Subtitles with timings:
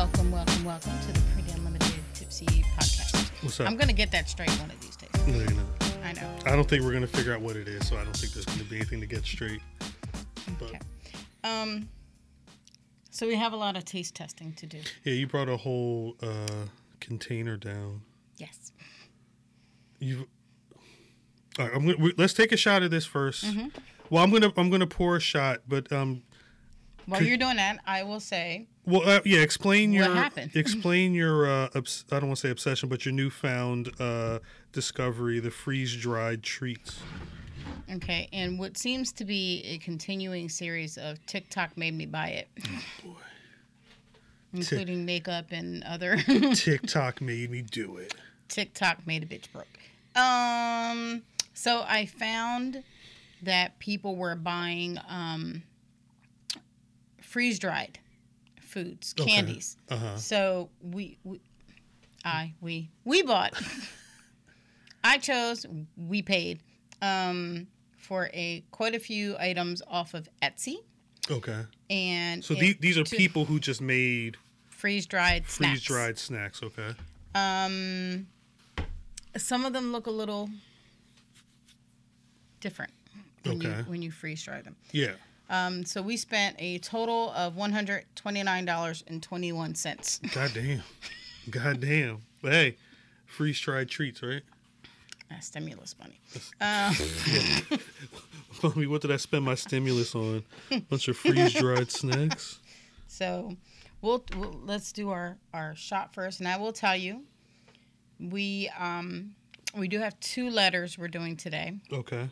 [0.00, 3.30] Welcome, welcome, welcome to the Pretty Unlimited Tipsy podcast.
[3.42, 3.68] What's up?
[3.68, 5.10] I'm gonna get that straight one of these days.
[5.26, 5.66] No, you're not.
[6.02, 6.36] I know.
[6.46, 8.46] I don't think we're gonna figure out what it is, so I don't think there's
[8.46, 9.60] gonna be anything to get straight.
[10.58, 10.78] But Okay.
[11.44, 11.90] Um.
[13.10, 14.78] So we have a lot of taste testing to do.
[15.04, 16.64] yeah, you brought a whole uh,
[17.00, 18.00] container down.
[18.38, 18.72] Yes.
[19.98, 20.26] You.
[21.58, 23.68] All right, I'm gonna, we, let's take a shot of this 1st Mm-hmm.
[24.08, 26.22] Well, I'm gonna I'm gonna pour a shot, but um,
[27.04, 30.52] While Could- you're doing that, I will say well, uh, yeah, explain What your happened?
[30.54, 34.38] explain your uh, obs- I don't want to say obsession, but your newfound uh,
[34.72, 36.98] discovery, the freeze dried treats.
[37.94, 38.28] okay.
[38.32, 42.48] And what seems to be a continuing series of TikTok made me buy it,
[43.04, 43.12] Boy,
[44.54, 46.16] including makeup and other
[46.54, 48.14] TikTok made me do it.
[48.48, 49.66] TikTok made a bitch broke.
[50.16, 51.22] Um,
[51.54, 52.82] so I found
[53.42, 55.62] that people were buying um,
[57.22, 57.98] freeze dried
[58.70, 59.30] foods, Okay.
[59.30, 59.76] candies.
[59.90, 60.16] Uh huh.
[60.16, 61.40] So we, we,
[62.24, 63.52] I, we, we bought.
[65.04, 65.66] I chose.
[65.96, 66.60] We paid
[67.02, 67.66] um,
[67.98, 70.76] for a quite a few items off of Etsy,
[71.30, 71.62] Okay.
[71.88, 74.36] and So it- the, these are people who just made
[74.68, 75.70] freeze dried snacks.
[75.72, 76.62] freeze dried snacks.
[76.62, 76.94] Okay.
[77.34, 78.26] Um,
[79.36, 80.50] some of them look a little
[82.60, 82.92] different
[83.44, 83.82] when you Okay.
[83.88, 84.76] when you freeze dry them.
[84.92, 85.12] Yeah.
[85.50, 89.74] Um, so we spent a total of one hundred twenty nine dollars and twenty one
[89.74, 90.20] cents.
[90.34, 90.82] God damn.
[91.50, 92.22] God damn.
[92.40, 92.76] But hey,
[93.26, 94.42] freeze dried treats, right?
[95.40, 96.18] stimulus money.
[96.60, 96.94] Um,
[98.62, 100.42] Mommy, what did I spend my stimulus on?
[100.70, 102.58] A Bunch of freeze dried snacks.
[103.06, 103.56] so
[104.02, 107.22] we'll, we'll let's do our our shot first, and I will tell you,
[108.18, 109.34] we um
[109.76, 111.74] we do have two letters we're doing today.
[111.92, 112.28] Okay.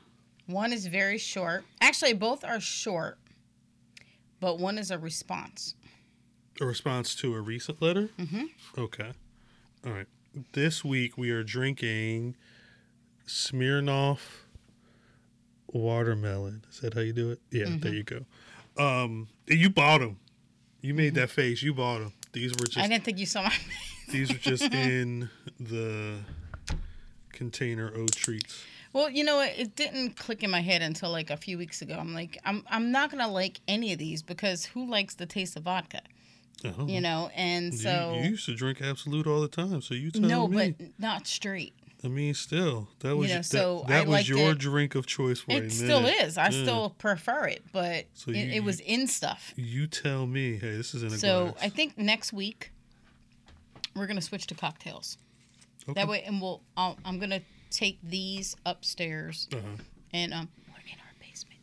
[0.49, 1.65] One is very short.
[1.79, 3.19] Actually, both are short,
[4.41, 5.75] but one is a response.
[6.59, 8.09] A response to a recent letter?
[8.19, 8.45] Mm-hmm.
[8.81, 9.12] Okay.
[9.87, 10.06] All right.
[10.55, 12.34] This week we are drinking
[13.27, 14.21] Smirnoff
[15.67, 16.65] watermelon.
[16.71, 17.41] Is that how you do it?
[17.51, 18.25] Yeah, there you go.
[18.78, 20.19] Um, you bought them.
[20.81, 21.62] You made that face.
[21.62, 22.15] You bought them.
[22.33, 22.78] These were just.
[22.78, 23.53] I didn't think you saw my.
[24.11, 25.28] these were just in
[25.61, 26.21] the
[27.33, 28.65] container O treats.
[28.93, 29.41] Well, you know?
[29.41, 31.97] It didn't click in my head until like a few weeks ago.
[31.99, 35.56] I'm like, I'm I'm not gonna like any of these because who likes the taste
[35.56, 36.00] of vodka?
[36.65, 36.87] Uh-huh.
[36.87, 40.10] You know, and You- so you, used to drink Absolut all the time, so you
[40.10, 40.75] tell no, me.
[40.78, 41.75] but not straight.
[42.04, 44.59] I mean, still, that was know, that, so that I was your it.
[44.59, 46.38] drink of choice for It still is.
[46.38, 46.62] I Yeah.
[46.62, 49.53] still prefer it, but So it, you- it was in stuff.
[49.56, 50.56] You tell me.
[50.59, 51.65] Hey, this is in a So glass.
[51.65, 52.71] I think next week
[53.97, 55.19] we're gonna switch to cocktails.
[55.88, 56.00] Okay.
[56.00, 56.62] That way, and we'll.
[56.77, 57.41] I'll, I'm gonna
[57.71, 59.83] take these upstairs Uh-huh.
[60.12, 61.61] and um, we're in our basement,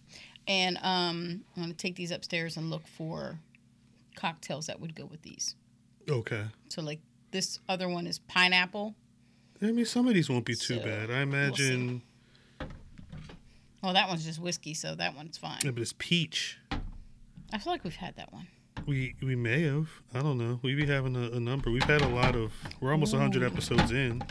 [0.48, 3.40] and um, I'm gonna take these upstairs and look for
[4.16, 5.56] cocktails that would go with these.
[6.10, 6.44] Okay.
[6.70, 7.00] So like
[7.32, 8.96] this other one is pineapple.
[9.62, 11.10] I mean, some of these won't be too So, bad.
[11.10, 12.02] I we'll imagine.
[13.82, 15.60] Well, that one's just whiskey, so that one's fine.
[15.64, 16.58] yeah, but it's peach.
[17.54, 18.48] I feel like we've had that one.
[18.88, 19.88] We we may have.
[20.14, 20.60] I don't know.
[20.64, 21.72] We be having a, a number.
[21.72, 22.52] We've had a lot of.
[22.82, 24.24] We're almost a hundred episodes in.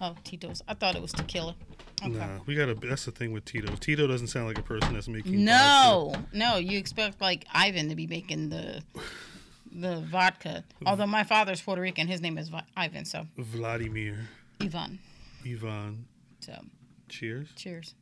[0.00, 0.62] Oh, Tito's.
[0.68, 1.54] I thought it was tequila.
[2.02, 2.12] Okay.
[2.12, 2.74] Nah, we got to.
[2.74, 3.74] That's the thing with Tito.
[3.76, 5.32] Tito doesn't sound like a person that's making.
[5.32, 5.44] vodka.
[5.44, 8.82] No, no, you expect like Ivan to be making the
[9.72, 10.64] the vodka.
[10.84, 14.28] Although my father's Puerto Rican, his name is Ivan, so Vladimir,
[14.60, 14.98] Ivan.
[15.46, 16.04] Ivan.
[16.40, 16.52] So
[17.08, 17.48] Cheers.
[17.56, 17.94] cheers.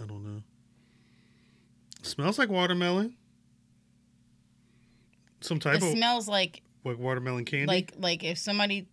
[0.00, 0.42] I don't know.
[2.02, 3.14] Smells like watermelon.
[5.42, 7.66] Some type It of smells like like watermelon candy.
[7.66, 8.86] like like if somebody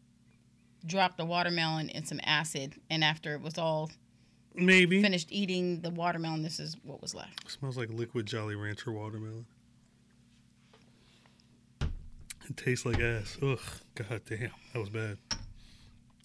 [0.85, 3.91] dropped a watermelon in some acid, and after it was all
[4.55, 5.01] maybe.
[5.01, 7.49] finished eating the watermelon, this is what was left.
[7.49, 9.45] Smells like liquid Jolly Rancher watermelon.
[12.49, 13.37] It tastes like ass.
[13.41, 13.59] Ugh.
[13.95, 14.51] God damn.
[14.73, 15.17] That was bad.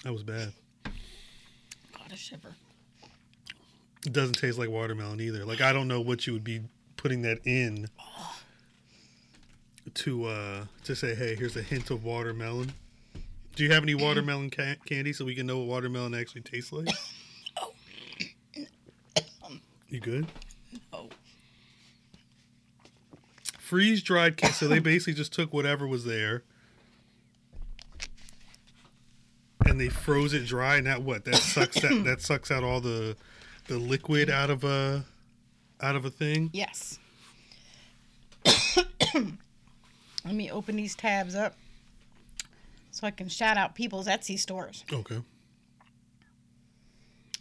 [0.04, 0.52] That was bad.
[0.84, 2.54] Got a shiver.
[4.06, 5.44] It doesn't taste like watermelon either.
[5.44, 6.62] Like I don't know what you would be
[6.96, 7.88] putting that in
[9.94, 12.72] to uh to say, hey, here's a hint of watermelon.
[13.54, 16.72] Do you have any watermelon ca- candy so we can know what watermelon actually tastes
[16.72, 16.88] like?
[19.88, 20.26] You good?
[20.90, 21.10] No.
[23.58, 24.54] freeze dried candy.
[24.54, 26.44] So they basically just took whatever was there
[29.66, 30.76] and they froze it dry.
[30.76, 33.16] And that what that sucks that that sucks out all the
[33.66, 35.04] the liquid out of a
[35.82, 36.48] out of a thing.
[36.54, 36.98] yes.
[39.14, 41.54] Let me open these tabs up
[43.02, 44.84] so I can shout out people's Etsy stores.
[44.92, 45.20] Okay.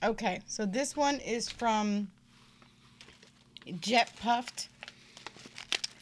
[0.03, 2.07] Okay, so this one is from
[3.79, 4.69] Jet Puffed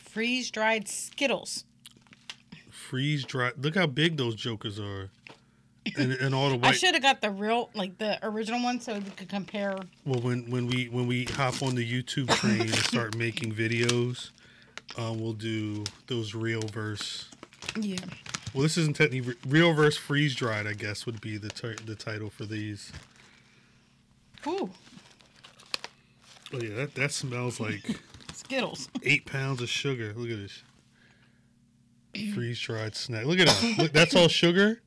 [0.01, 1.65] Freeze Dried Skittles.
[2.71, 3.51] freeze dry.
[3.57, 5.09] Look how big those jokers are,
[5.97, 8.79] and and all the way I should have got the real, like the original one,
[8.79, 9.77] so we could compare.
[10.05, 14.31] Well, when when we when we hop on the YouTube train and start making videos,
[14.97, 17.27] um, we'll do those real verse.
[17.79, 17.97] Yeah.
[18.53, 20.65] Well, this isn't technically real verse freeze dried.
[20.67, 21.49] I guess would be the
[21.85, 22.91] the title for these.
[24.47, 24.69] Ooh,
[26.53, 27.81] Oh yeah, that that smells like
[28.33, 28.89] Skittles.
[29.03, 30.13] eight pounds of sugar.
[30.15, 30.63] Look at this.
[32.33, 33.25] Freeze dried snack.
[33.25, 33.75] Look at that.
[33.77, 34.81] Look, that's all sugar.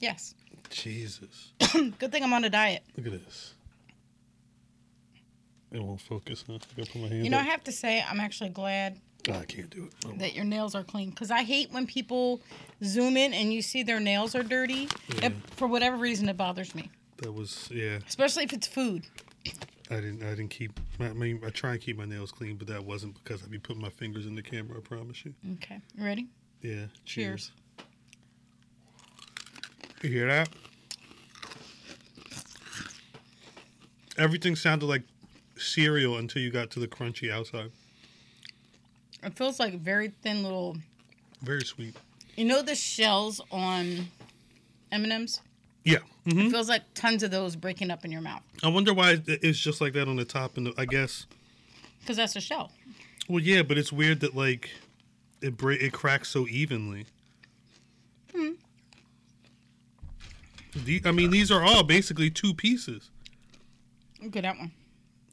[0.00, 0.34] Yes.
[0.68, 1.52] Jesus.
[1.72, 2.82] Good thing I'm on a diet.
[2.96, 3.54] Look at this.
[5.72, 6.54] It won't focus, huh?
[6.54, 9.44] I gotta put my hand You know, I have to say, I'm actually glad I
[9.44, 10.18] can't do it.
[10.18, 12.40] That your nails are clean because I hate when people
[12.84, 14.88] zoom in and you see their nails are dirty.
[15.08, 15.26] Yeah.
[15.26, 17.98] It, for whatever reason, it bothers me, that was yeah.
[18.06, 19.06] especially if it's food.
[19.90, 20.22] I didn't.
[20.22, 20.78] I didn't keep.
[20.98, 23.58] I mean, I try and keep my nails clean, but that wasn't because I'd be
[23.58, 24.78] putting my fingers in the camera.
[24.78, 25.34] I promise you.
[25.54, 26.26] Okay, ready?
[26.60, 26.86] Yeah.
[27.04, 27.52] Cheers.
[30.02, 30.48] You hear that?
[34.18, 35.02] Everything sounded like
[35.56, 37.70] cereal until you got to the crunchy outside.
[39.26, 40.76] It feels like very thin little.
[41.42, 41.96] Very sweet.
[42.36, 44.06] You know the shells on
[44.92, 45.40] M and M's.
[45.84, 45.98] Yeah.
[46.24, 49.20] hmm It feels like tons of those breaking up in your mouth I wonder why
[49.26, 51.26] it's just like that on the top, and the, I guess.
[52.00, 52.72] because that's a shell.
[53.28, 54.70] Well, yeah, but it's weird that like
[55.42, 57.06] it break it cracks so evenly.
[58.34, 58.52] Hmm.
[60.74, 63.10] The, I mean, these are all basically two pieces.
[64.22, 64.72] Look at that one.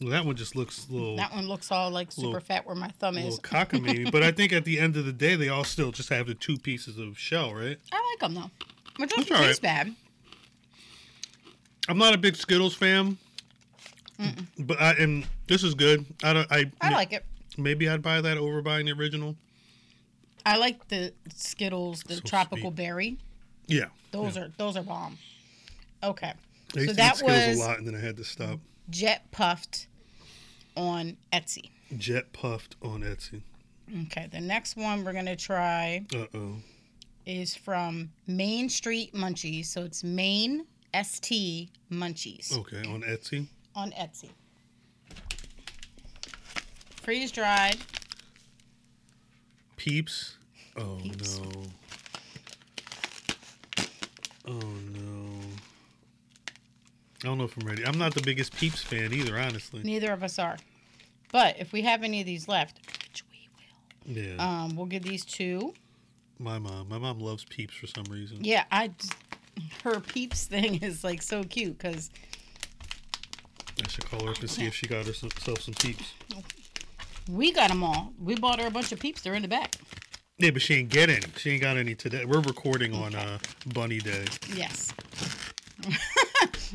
[0.04, 2.66] Well, that one just looks a little, That one looks all like super Little- fat
[2.68, 3.40] where my thumb is.
[3.44, 4.12] cockamamie.
[4.12, 6.34] but I think at the end of the day, they all still just have the
[6.36, 7.78] two pieces of shell, right?
[7.92, 9.04] I like them though.
[9.04, 9.96] It doesn't all taste bad.
[11.90, 13.18] I'm not a big Skittles fan,
[14.60, 16.06] but I and this is good.
[16.24, 16.52] I don't.
[16.52, 17.26] I, I like it.
[17.58, 19.36] maybe I'd buy that over buying the original.
[20.46, 22.76] I like the Skittles, the So tropical sweet.
[22.76, 23.18] berry.
[23.68, 25.18] Yeah, Those are those are bomb.
[26.04, 26.34] Okay,
[26.78, 28.60] I So that was- a lot, and then I had to stop.
[28.90, 29.88] jet puffed
[30.75, 31.70] on Etsy.
[31.98, 33.42] Jet puffed on Etsy.
[34.06, 36.56] Okay, the next one we're gonna try Uh oh.
[37.25, 39.66] is from Main Street Munchies.
[39.68, 40.66] So it's Main
[41.04, 43.48] ST Munchies Okay, on Etsy.
[43.75, 44.30] on Etsy.
[47.02, 47.78] Freeze dried.
[49.75, 50.38] Peeps.
[50.78, 51.40] Oh Peeps.
[51.40, 51.52] no.
[54.48, 54.60] Oh
[54.94, 55.12] no.
[57.24, 57.86] I don't know if I'm ready.
[57.86, 59.81] I'm not the biggest Peeps fan either, honestly.
[59.84, 60.58] Neither of us are.
[61.31, 62.80] But if we have any of these left,
[63.10, 63.50] which we
[64.14, 64.36] will, Yeah.
[64.64, 65.74] um, we'll give these two.
[66.40, 66.90] my mom.
[66.90, 68.44] My mom loves Peeps for some reason.
[68.44, 68.90] Yeah, I.
[68.90, 69.14] just-
[69.84, 72.10] Her peeps thing is like so cute because
[73.84, 76.14] I should call her up and see if she got herself some Peeps.
[77.30, 78.14] we got them all.
[78.20, 79.22] We bought her a bunch of peeps.
[79.22, 79.75] They're in the back.
[80.40, 81.22] Yeah, but she ain't get any.
[81.38, 82.25] She ain't got any today.
[82.25, 83.38] We're recording on uh
[83.74, 84.25] Bunny Day.
[84.56, 84.92] Yes.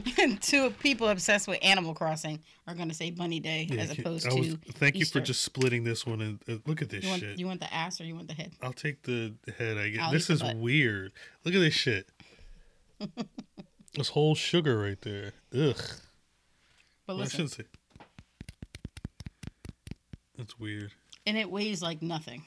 [0.40, 4.26] Two people obsessed with Animal Crossing are going to say Bunny Day Yeah, as opposed
[4.26, 4.38] I to.
[4.40, 6.20] was- thank you for just splitting this one.
[6.20, 7.38] And uh, look at this You want, shit.
[7.38, 8.52] you want the ass or you want the head?
[8.62, 9.76] I'll take the head.
[9.78, 10.10] I get.
[10.12, 10.56] This is butt.
[10.56, 11.12] weird.
[11.44, 12.08] Look at this shit.
[13.94, 15.32] this whole sugar right there.
[15.54, 15.74] Ugh.
[17.06, 17.64] But Well, I listen, shouldn't say.
[20.36, 20.92] That's weird.
[21.26, 22.44] and it weighs like nothing.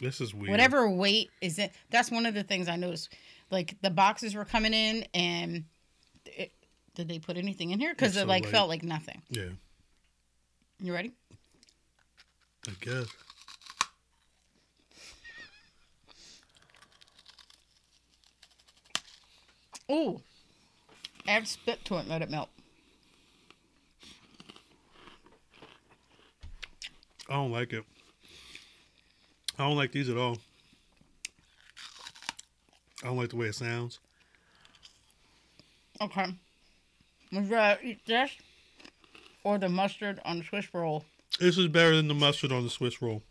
[0.00, 0.50] This is weird.
[0.50, 3.12] Whatever weight is it, that's one of the things I noticed.
[3.50, 5.64] Like the boxes were coming in, and
[6.98, 7.94] did they put anything in here?
[7.94, 9.22] Because it so like felt like nothing.
[9.30, 9.50] Yeah,
[10.80, 11.12] You ready?
[12.66, 13.06] I guess.
[19.90, 20.20] Ooh,
[21.28, 22.48] add spit to it and let it melt.
[27.30, 27.84] I don't like it.
[29.56, 30.36] I don't like these at all.
[33.04, 34.00] I don't like the way it sounds.
[36.00, 36.26] Okay.
[37.32, 38.30] Would you rather eat this
[39.44, 41.04] or the mustard on the Swiss roll?
[41.38, 43.22] This is better than the mustard on the Swiss roll.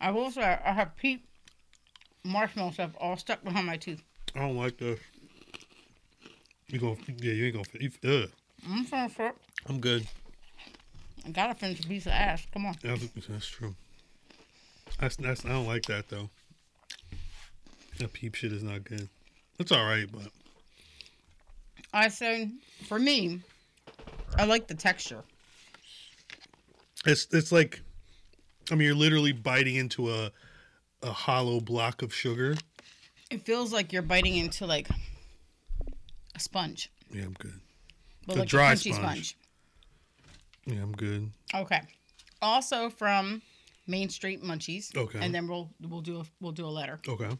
[0.00, 1.24] I will say I have peat
[2.24, 4.02] marshmallow stuff all stuck behind my teeth.
[4.34, 4.98] I don't like this.
[6.68, 6.96] You gonna?
[7.18, 7.66] Yeah, you ain't gonna.
[7.80, 8.30] You, ugh.
[8.68, 9.36] I'm trying to flip.
[9.68, 10.06] I'm good.
[11.26, 12.46] I gotta finish a piece of ass.
[12.52, 12.74] Come on.
[12.82, 13.74] That's, that's true.
[14.98, 16.30] That's, that's I don't like that though.
[17.98, 19.08] That peep shit is not good.
[19.58, 20.28] It's all right, but
[21.92, 22.50] I said
[22.86, 23.40] for me,
[24.36, 25.22] I like the texture.
[27.06, 27.80] it's it's like,
[28.70, 30.30] I mean, you're literally biting into a
[31.02, 32.56] a hollow block of sugar.
[33.30, 34.88] It feels like you're biting into like
[36.34, 37.60] a sponge, Yeah, I'm good.
[38.26, 38.96] but like dry a sponge.
[38.96, 39.36] sponge.
[40.66, 41.30] Yeah, I'm good.
[41.54, 41.80] Okay.
[42.42, 43.40] Also from
[43.86, 44.94] Main Street Munchies.
[44.96, 45.18] Okay.
[45.22, 46.98] And then we'll we'll do a we'll do a letter.
[47.08, 47.30] Okay.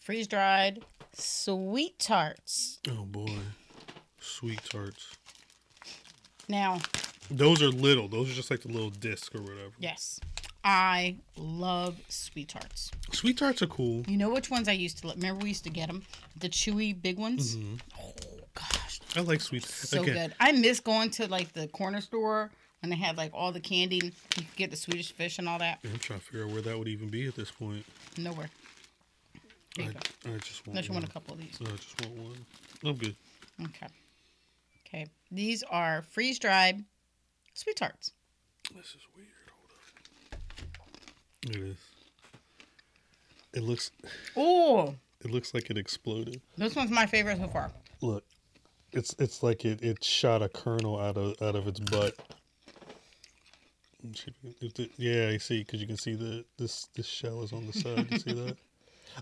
[0.00, 2.80] Freeze dried sweet tarts.
[2.88, 3.30] Oh boy,
[4.18, 5.16] sweet tarts.
[6.48, 6.78] Now,
[7.30, 8.08] Those are little.
[8.08, 9.72] Those are just like the little disc or whatever.
[9.78, 10.20] yes,
[10.62, 12.90] I love sweet tarts.
[13.12, 14.02] Sweet tarts are cool.
[14.06, 15.08] You know which ones I used to?
[15.08, 16.02] Remember we used to get them,
[16.36, 17.56] the chewy big ones.
[17.56, 17.76] Mm-hmm.
[18.00, 18.12] Oh
[18.54, 19.64] gosh, I like sweet.
[19.64, 20.34] so Again, good.
[20.40, 23.96] I miss going to like the corner store when they had like all the candy.
[23.96, 25.78] You could get the Swedish fish and all that.
[25.84, 27.84] I'm trying to figure out where that would even be at this point.
[28.18, 28.50] Nowhere.
[29.76, 29.98] There I, go.
[30.34, 31.02] I just want Unless you one.
[31.02, 31.60] want a couple of these.
[31.60, 32.46] No, I just want one.
[32.84, 33.16] I'm good.
[33.62, 33.86] Okay.
[34.86, 35.06] Okay.
[35.32, 36.84] These are freeze dried
[37.54, 38.12] sweet tarts.
[38.74, 39.28] This is weird.
[39.58, 39.70] Hold
[40.32, 41.50] up.
[41.50, 41.76] It is.
[43.52, 43.90] It looks.
[44.36, 46.40] Oh, It looks like it exploded.
[46.56, 47.70] this one's my favorite so far.
[48.00, 48.24] Look,
[48.92, 52.14] it's it's like it, it shot a kernel out of out of its butt.
[54.04, 57.42] Let's see if you- Yeah, I see because you can see the this this shell
[57.42, 58.06] is on the side.
[58.10, 58.56] You see that?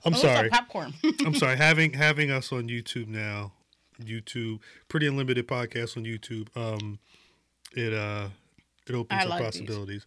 [0.04, 0.48] I'm Oh, sorry.
[0.50, 0.92] popcorn.
[1.26, 1.56] I'm sorry.
[1.56, 3.52] Having having us on YouTube now,
[4.02, 6.48] YouTube, pretty unlimited podcast on YouTube.
[6.56, 6.98] Um,
[7.76, 8.28] it uh,
[8.88, 9.60] it opens I up like these.
[9.62, 10.06] possibilities.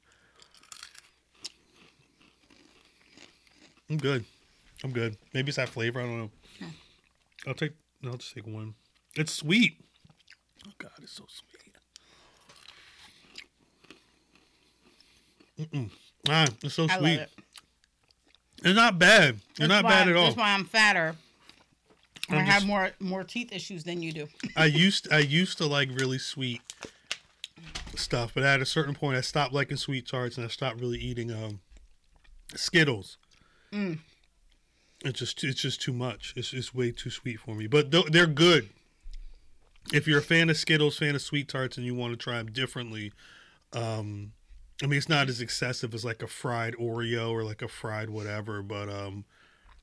[3.89, 4.25] I'm good.
[4.83, 5.17] I'm good.
[5.33, 5.99] Maybe it's that flavor.
[6.01, 6.31] I don't know.
[7.47, 7.73] I'll take.
[8.01, 8.73] no, I'll just take one.
[9.15, 9.79] It's sweet.
[10.67, 11.73] Oh God, it's so sweet.
[15.71, 15.89] Mm-mm.
[16.27, 17.19] Ah, it's so I sweet.
[18.65, 19.35] It's not bad.
[19.51, 20.25] It's That's not why- bad at all.
[20.25, 21.15] That's why I'm fatter.
[22.27, 24.27] And I I'm have more more teeth issues than you do.
[24.57, 26.61] I used I used to like really sweet
[27.95, 30.97] stuff, but at a certain point, I stopped liking sweet tarts and I stopped really
[30.97, 31.59] eating um
[32.55, 33.17] Skittles.
[33.71, 33.99] Mm.
[35.03, 36.33] It's just it's just too much.
[36.35, 37.67] It's it's way too sweet for me.
[37.67, 38.69] But th- they're good.
[39.93, 42.37] If you're a fan of Skittles, fan of sweet tarts, and you want to try
[42.37, 43.13] them differently,
[43.71, 44.31] um,
[44.83, 48.09] I mean, it's not as excessive as like a fried Oreo or like a fried
[48.09, 49.23] whatever, but um,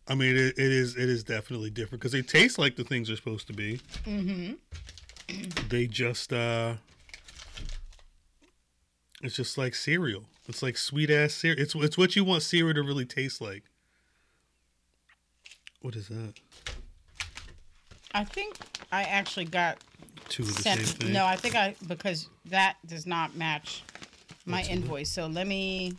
[0.06, 3.08] I mean, it, it is it is definitely different because they taste like the things
[3.08, 4.52] they're supposed to be Mm-hmm.
[5.68, 6.74] they just uh
[9.22, 12.74] it's just like cereal it's like sweet ass cereal it's it's what you want cereal
[12.74, 13.62] to really taste like
[15.80, 16.34] what is that
[18.14, 18.56] I think
[18.90, 19.78] I actually got
[20.28, 20.80] two of the sent.
[20.80, 23.82] same thing No, I think I because that does not match
[24.46, 24.80] my What's in it?
[24.82, 25.10] invoice.
[25.10, 25.94] So let me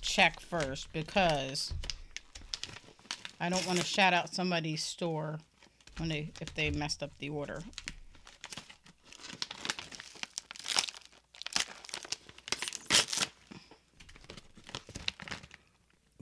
[0.00, 1.72] check first because
[3.40, 5.38] I don't want to shout out somebody's store
[5.98, 7.62] when they if they messed up the order.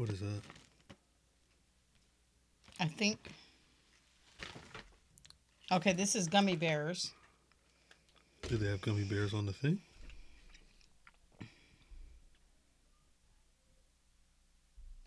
[0.00, 0.40] what is that
[2.80, 3.18] I think.
[5.70, 7.12] Okay, this is gummy bears.
[8.48, 9.78] do they have gummy bears on the thing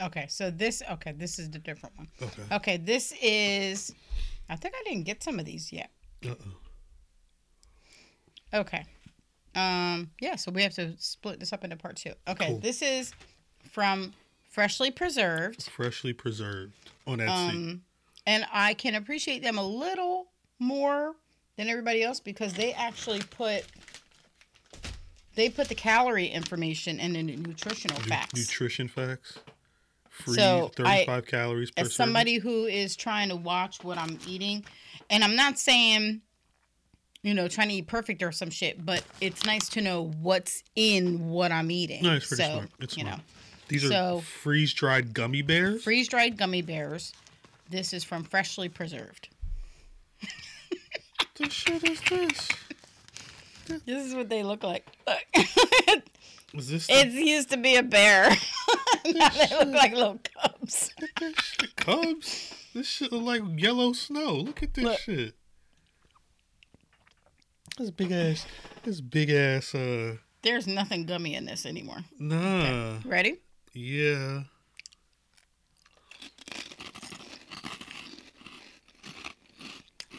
[0.01, 2.07] Okay, so this okay, this is the different one.
[2.21, 3.93] okay Okay, this is
[4.49, 5.91] I think I didn't get some of these yet.
[6.25, 6.57] uh-oh
[8.59, 8.83] Okay.
[9.55, 12.11] Um yeah, so we have to split this up into part 2.
[12.27, 12.59] Okay, Cool.
[12.59, 13.13] this is
[13.71, 14.13] from
[14.49, 15.63] Freshly Preserved.
[15.63, 16.73] freshly preserved
[17.07, 17.81] on Etsy Um
[18.25, 20.27] and I can appreciate them a little
[20.59, 21.15] more
[21.57, 23.63] than everybody else because they actually put
[25.35, 28.35] they put the calorie information and the nutritional facts.
[28.35, 29.39] nutrition facts
[30.13, 32.05] free So, I- 35 calories per as serving.
[32.05, 34.63] somebody who is trying to watch what I'm eating,
[35.09, 36.21] and I'm not saying,
[37.23, 40.63] you know, trying to eat perfect or some shit, but it's nice to know what's
[40.75, 42.03] in what I'm eating.
[42.03, 43.23] no it's pretty so, smart it's you smart know,
[43.69, 47.13] these are so- freeze dried gummy bears freeze dried gummy bears.
[47.69, 49.29] This is from Freshly Preserved.
[51.35, 52.49] the shit is this
[53.85, 54.85] This is what they look like.
[55.07, 55.23] Look.
[56.53, 58.29] is this the- it used to be a bear.
[59.05, 60.91] now they look like little cubs.
[60.99, 62.53] Look at this shit, Cubs.
[62.73, 64.35] This shit look like yellow snow.
[64.35, 64.99] Look at this Look.
[64.99, 65.35] shit.
[67.77, 68.45] This big ass.
[68.83, 69.73] This big ass.
[69.75, 71.99] Uh, There's nothing gummy in this anymore.
[72.19, 72.97] nah.
[73.05, 73.39] Ready?
[73.73, 74.43] Yeah.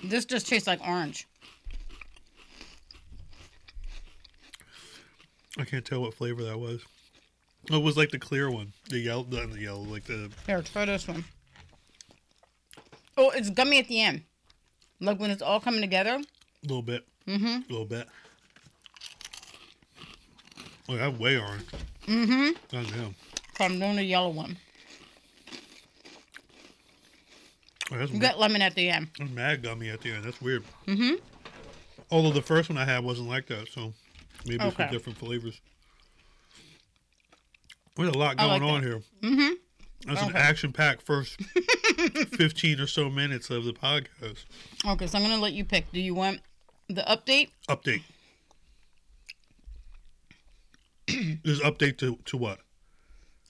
[0.02, 1.26] This just tastes like orange.
[5.58, 6.82] I can't tell what flavor that was.
[7.70, 8.72] It was like the clear one.
[8.90, 10.30] The yellow, not the yellow, like the.
[10.46, 11.24] Here, try this one.
[13.16, 14.22] Oh, it's gummy at the end.
[15.00, 16.10] Like when it's all coming together.
[16.20, 17.06] A little bit.
[17.26, 17.46] Mm-hmm.
[17.46, 18.06] A little bit.
[20.88, 21.64] Oh, that's way orange.
[22.06, 22.50] Mm-hmm.
[22.70, 23.14] God damn.
[23.56, 24.56] So I'm doing the yellow one.
[27.92, 29.08] Oh, that's You got lemon at the end.
[29.18, 30.24] that's mad gummy at the end.
[30.24, 30.64] That's weird.
[30.86, 31.14] Mm-hmm.
[32.10, 33.92] Although the first one I had wasn't like that, so
[34.46, 34.90] maybe it's Okay.
[34.90, 35.60] different flavors.
[37.96, 39.00] There's a lot I like going on here.
[39.22, 39.52] Mm-hmm.
[40.06, 41.40] That's an action packed first
[42.32, 44.44] 15 or so minutes of the podcast.
[44.86, 45.90] Okay, so I'm gonna let you pick.
[45.92, 46.40] Do you want
[46.88, 47.50] the update?
[47.68, 48.02] Update.
[51.06, 52.58] This update to, to what?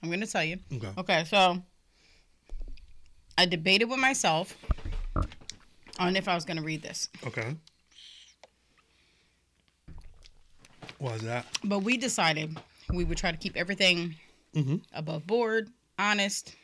[0.03, 0.59] I'm gonna tell you.
[0.73, 0.89] Okay.
[0.97, 1.61] Okay, so
[3.37, 4.55] I debated with myself
[5.99, 7.55] on if I was gonna read this, Okay.
[10.99, 11.45] Why is that?
[11.63, 12.57] but we decided
[12.93, 14.15] we would try to keep everything
[14.55, 14.81] Mhm.
[14.93, 15.69] above board,
[15.99, 16.55] honest.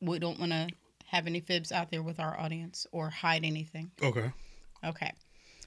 [0.00, 0.68] We don't want to
[1.06, 3.90] have any fibs out there with our audience or hide anything.
[4.02, 4.30] Okay.
[4.82, 5.12] Okay,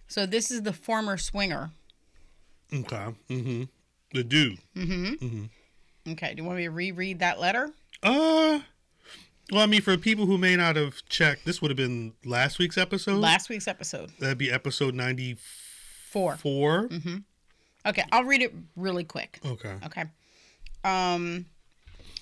[0.08, 1.70] so this is the former swinger.
[2.74, 3.14] Okay.
[3.30, 3.64] Mm-hmm.
[4.14, 4.58] The dude.
[4.76, 5.06] Mm-hmm.
[5.26, 6.12] mm-hmm.
[6.12, 7.70] Okay, do you want me to reread that letter?
[8.02, 8.60] Uh,
[9.52, 12.58] well, I mean, for people who may not have checked, this would have been last
[12.60, 13.20] week's episode.
[13.20, 16.38] Last week's episode That'd be episode 94.
[16.38, 16.88] four.
[16.90, 17.18] Mm-hmm.
[17.86, 19.40] Okay, I'll read it really quick.
[19.46, 19.76] Okay.
[19.86, 20.06] Okay.
[20.84, 21.46] Um,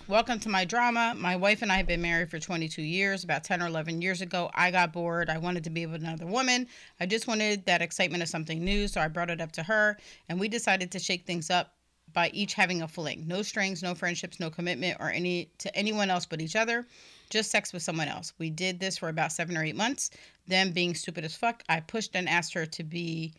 [0.07, 1.15] welcome to my drama.
[1.17, 3.23] My wife and I have been married for 22 years.
[3.23, 5.31] About 10 or 11 years ago, I got bored.
[5.31, 6.67] I wanted to be with another woman.
[6.99, 9.97] I just wanted that excitement of something new, so I brought it up to her,
[10.29, 11.73] and we decided to shake things up
[12.13, 13.25] by each having a fling.
[13.25, 16.85] No strings, no friendships, no commitment or any to anyone else but each other.
[17.31, 18.33] Just sex with someone else.
[18.37, 20.11] We did this for about 7 or 8 months.
[20.45, 23.33] Then being stupid as fuck, I pushed and asked her to be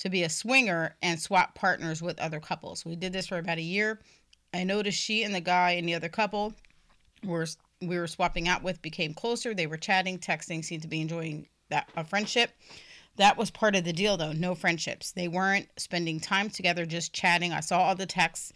[0.00, 2.86] to be a swinger and swap partners with other couples.
[2.86, 4.00] We did this for about a year.
[4.52, 6.54] I noticed she and the guy and the other couple
[7.24, 7.46] were
[7.80, 9.54] we were swapping out with became closer.
[9.54, 12.50] They were chatting, texting, seemed to be enjoying that a friendship.
[13.16, 15.12] That was part of the deal though, no friendships.
[15.12, 17.52] They weren't spending time together, just chatting.
[17.52, 18.52] I saw all the texts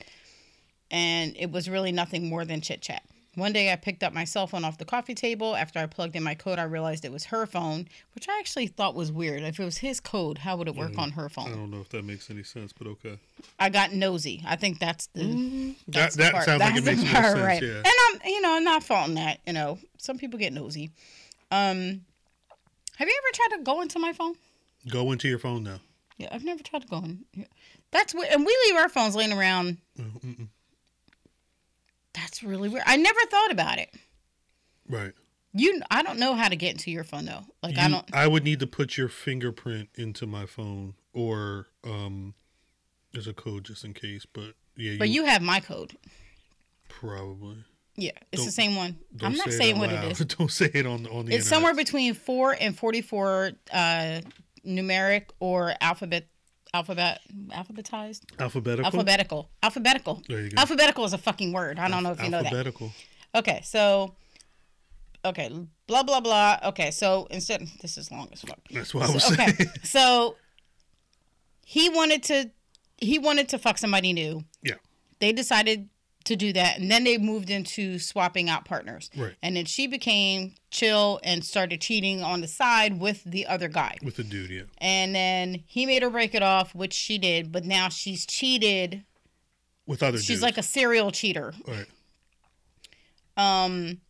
[0.90, 3.02] and it was really nothing more than chit chat.
[3.36, 5.56] One day I picked up my cell phone off the coffee table.
[5.56, 8.68] After I plugged in my code, I realized it was her phone, which I actually
[8.68, 9.42] thought was weird.
[9.42, 11.48] If it was his code, how would it work on her phone?
[11.48, 13.18] I don't know if that makes any sense, but okay.
[13.58, 14.42] I got nosy.
[14.46, 17.40] I think that's the That, that's the that sounds like it That's makes more sense,
[17.40, 17.62] right.
[17.62, 17.76] yeah.
[17.78, 19.40] And I'm, you know, I'm not faulting that.
[19.46, 20.90] You know, some people get nosy.
[21.50, 22.02] Um,
[22.96, 24.34] have you ever tried to go into my phone?
[24.88, 25.80] Go into your phone now.
[26.18, 27.24] Yeah, I've never tried to go in.
[27.90, 28.28] That's weird.
[28.30, 29.78] And we leave our phones laying around.
[29.98, 30.48] Mm-mm.
[32.14, 32.84] That's really weird.
[32.86, 33.90] I never thought about it.
[34.88, 35.12] Right.
[35.52, 37.44] You, I don't know how to get into your phone though.
[37.62, 38.04] Like I don't.
[38.14, 42.34] I would need to put your fingerprint into my phone, or um,
[43.12, 44.26] there's a code just in case.
[44.26, 45.96] But yeah, But you have my code.
[46.88, 47.64] probably.
[47.96, 48.96] Yeah, it's the Don't- same one.
[49.22, 50.18] I'm not say saying what it is.
[50.36, 51.08] Don't say it on on the.
[51.18, 51.38] Internet.
[51.38, 54.20] It's somewhere between four and forty-four uh,
[54.66, 56.26] numeric or alphabet,
[56.74, 58.22] alphabet, alphabetized.
[58.38, 58.84] alphabetical.
[58.84, 59.48] Alphabetical.
[59.62, 60.22] Alphabetical.
[60.28, 60.60] There you go.
[60.60, 61.78] Alphabetical is a fucking word.
[61.78, 62.52] I don't know if you know that.
[62.52, 62.92] Alphabetical.
[63.34, 64.14] Okay, so
[65.24, 65.50] okay,
[65.86, 66.58] blah blah blah.
[66.64, 68.58] Okay, so instead this is long as fuck.
[68.70, 69.70] That's what I was So- okay, saying.
[69.84, 70.36] so
[71.64, 72.50] he wanted to
[72.98, 74.44] he wanted to fuck somebody new.
[74.62, 74.74] Yeah.
[75.20, 75.88] They decided
[76.24, 79.10] to do that and then they moved into swapping out partners.
[79.16, 79.34] Right.
[79.42, 83.98] And then she became chill and started cheating on the side with the other guy.
[84.02, 84.62] With the dude, yeah.
[84.78, 89.04] And then he made her break it off, which she did, but now she's cheated.
[89.86, 90.42] With other She's dudes.
[90.42, 91.52] like a serial cheater.
[91.68, 91.86] Right.
[93.36, 94.00] Um,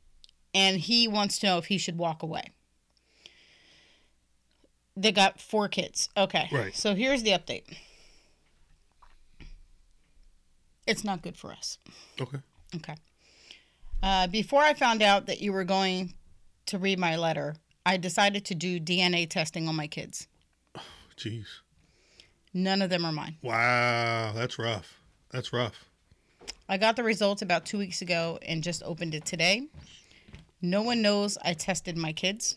[0.54, 2.44] and he wants to know if he should walk away.
[4.96, 6.08] They got four kids.
[6.16, 6.48] Okay.
[6.52, 6.74] Right.
[6.76, 7.64] So here's the update.
[10.86, 11.78] It's not good for us.
[12.20, 12.38] Okay.
[12.76, 12.94] Okay.
[14.02, 16.14] Uh, before I found out that you were going
[16.66, 20.28] to read my letter, I decided to do DNA testing on my kids.
[21.16, 21.46] Jeez.
[22.52, 23.36] None of them are mine.
[23.42, 24.32] Wow.
[24.34, 25.00] That's rough.
[25.30, 25.84] That's rough.
[26.68, 29.66] I got the results about two weeks ago and just opened it today.
[30.62, 32.56] No one knows I tested my kids.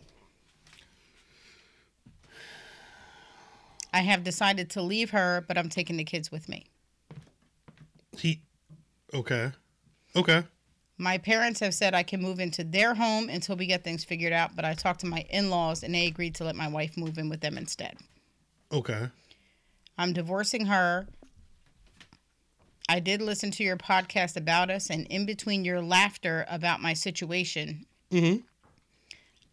[3.93, 6.67] I have decided to leave her, but I'm taking the kids with me.
[8.19, 8.41] He.
[9.13, 9.51] Okay.
[10.15, 10.43] Okay.
[10.97, 14.33] My parents have said I can move into their home until we get things figured
[14.33, 16.97] out, but I talked to my in laws and they agreed to let my wife
[16.97, 17.97] move in with them instead.
[18.71, 19.07] Okay.
[19.97, 21.07] I'm divorcing her.
[22.89, 26.93] I did listen to your podcast about us, and in between your laughter about my
[26.93, 28.37] situation, Mm-hmm.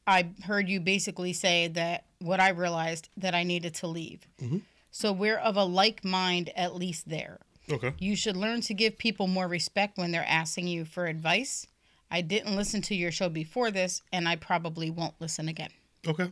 [0.06, 4.28] I heard you basically say that what I realized that I needed to leave.
[4.40, 4.60] Mhm.
[4.92, 7.40] So we're of a like mind, at least there.
[7.70, 7.92] Okay.
[7.98, 11.66] You should learn to give people more respect when they're asking you for advice.
[12.10, 15.70] I didn't listen to your show before this, and I probably won't listen again.
[16.06, 16.30] Okay.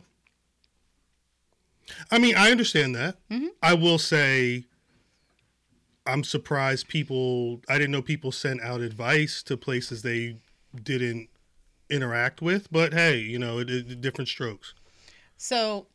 [2.11, 3.17] I mean, I understand that.
[3.29, 3.49] Mhm.
[3.61, 4.65] I will say,
[6.05, 7.61] I'm surprised people.
[7.67, 10.37] I didn't know people sent out advice to places they
[10.81, 11.29] didn't
[11.89, 12.71] interact with.
[12.71, 14.73] But hey, you know, it, it, different strokes.
[15.37, 15.87] So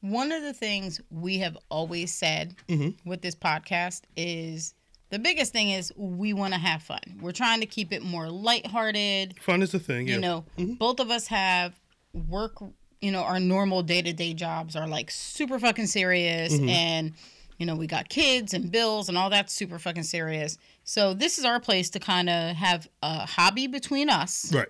[0.00, 2.96] one of the things we have always said Mhm.
[3.04, 4.74] with this podcast is
[5.10, 7.00] the biggest thing is we want to have fun.
[7.20, 9.38] We're trying to keep it more lighthearted.
[9.40, 10.06] Fun is the thing.
[10.06, 10.20] You yeah.
[10.20, 10.44] know,
[10.78, 11.74] both of us have
[12.14, 12.56] work,
[13.00, 16.52] you know, our normal day to day jobs are like super fucking serious.
[16.58, 17.12] And,
[17.58, 20.56] you know, we got kids and bills and all that's super fucking serious.
[20.84, 24.68] So this is our place to kind of have a hobby between us Right.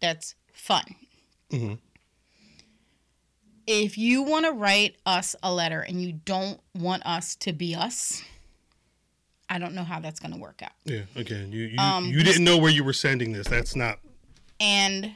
[0.00, 0.84] that's fun.
[1.50, 1.78] Mhm.
[3.66, 7.74] If you want to write us a letter and you don't want us to be
[7.74, 8.22] us,
[9.48, 10.72] I don't know how that's going to work out.
[10.84, 11.02] Yeah.
[11.14, 13.46] Again, you you, Um, you didn't know where you were sending this.
[13.46, 13.98] That's not.
[14.58, 15.14] And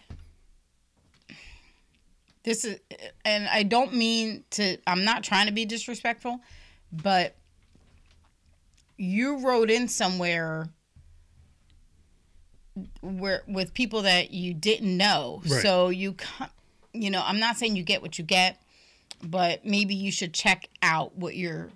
[2.43, 2.79] this is,
[3.25, 6.41] and I don't mean to, I'm not trying to be disrespectful,
[6.93, 7.35] but
[8.97, 10.69] you wrote in somewhere
[13.01, 15.43] where with people that you didn't know.
[15.47, 15.63] Right.
[15.63, 16.15] So you,
[17.03, 18.61] you know, I'm not saying you get what you get,
[19.23, 21.71] but maybe you should check out what you're,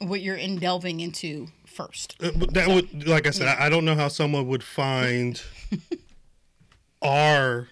[0.00, 2.16] what you're in delving into first.
[2.22, 5.40] Uh, that would, like I said, I, I don't know how someone would find
[7.02, 7.68] our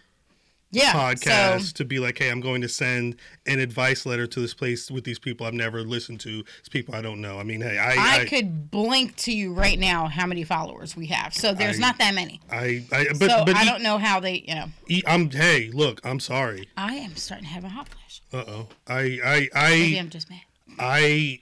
[0.70, 0.92] Yeah.
[0.92, 4.52] podcast So, to be like, hey, I'm going to send an advice letter to this
[4.52, 6.44] place with these people I've never listened to.
[6.58, 7.38] It's people I don't know.
[7.38, 10.96] I mean, hey, I, I, I, could blink to you right now how many followers
[10.96, 11.32] we have.
[11.34, 12.40] So there's I- not that many.
[12.50, 14.66] I, I, but, so but I e- don't know how they, you know.
[14.88, 16.68] e- I'm, hey, look, I'm sorry.
[16.76, 18.22] I am starting to have a hot flash.
[18.32, 18.68] Uh oh.
[18.88, 19.70] I, I, I.
[19.70, 20.40] Maybe I'm just mad.
[20.78, 21.40] I,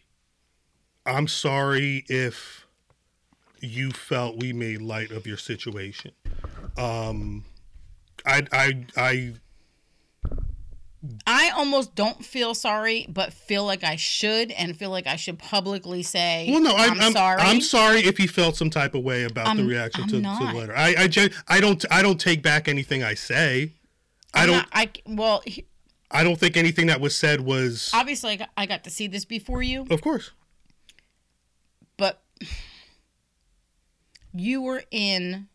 [1.07, 2.67] I'm sorry if
[3.61, 6.13] you felt we made light of your situation.
[6.77, 7.45] Um,
[8.27, 9.33] I, I, I,
[11.27, 15.39] I almost don't feel sorry, but feel like I should, and feel like I should
[15.39, 17.41] publicly say, Well, no, I, I'm, I'm, sorry.
[17.43, 20.21] I'm sorry if he felt some type of way about the I'm- reaction to, to
[20.21, 20.75] the letter.
[20.77, 23.73] I, I, gen- I don't, I don't take back anything I say.
[24.33, 25.67] I I'm don't, not- I well, he-
[26.11, 27.91] I don't think anything that was said was.
[27.93, 30.31] obviously, I got, I got to see this before you, Of course,
[31.99, 32.23] but
[34.33, 35.49] you were in,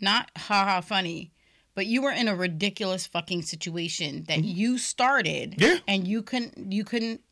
[0.00, 1.32] not haha funny,
[1.80, 5.62] but you were in a ridiculous fucking situation that you started, Mm-hmm.
[5.62, 5.78] Yeah.
[5.88, 7.22] and you couldn't, you couldn't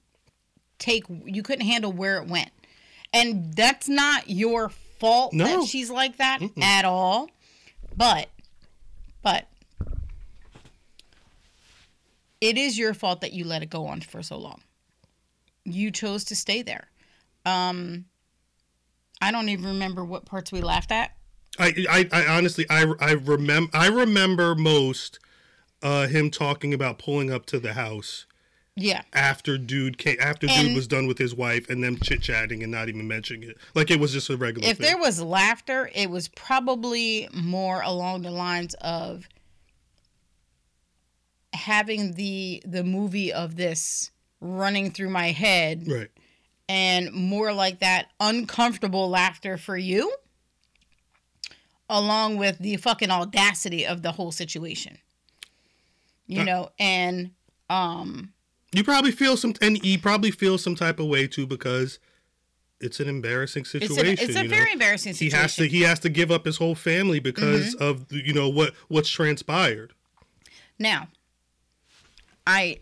[0.78, 2.48] take, you couldn't handle where it went,
[3.12, 5.44] and that's not your fault No.
[5.60, 7.28] that she's like that at all,
[7.94, 8.28] but,
[9.22, 9.48] but.
[12.40, 14.62] It is your fault that you let it go on for so long.
[15.66, 16.88] You chose to stay there.
[17.44, 18.06] Um,
[19.20, 21.10] I don't even remember what parts we laughed at.
[21.58, 25.18] I, I, I honestly, I, I remember, I remember most
[25.82, 28.26] uh, him talking about pulling up to the house
[28.76, 29.02] Yeah.
[29.12, 32.62] after dude came, after And- dude was done with his wife, and them chit chatting
[32.62, 34.68] and not even mentioning it, like it was just a regular.
[34.68, 34.86] If thing.
[34.86, 39.28] there was laughter, it was probably more along the lines of
[41.52, 46.08] having the the movie of this running through my head right,
[46.68, 50.12] and more like that uncomfortable laughter for you
[51.88, 54.98] along with the fucking audacity of the whole situation.
[56.26, 57.30] You Uh, know, and
[57.70, 58.32] um
[58.72, 61.98] you probably feel some, and he probably feels some type of way too because
[62.80, 64.18] it's an embarrassing it's, situation.
[64.20, 64.48] it's a know?
[64.48, 65.36] very embarrassing situation.
[65.36, 67.82] he has to he has to give up his whole family because Mm-hmm.
[67.82, 69.94] of you know what what's transpired.
[70.78, 71.08] Now,
[72.46, 72.78] I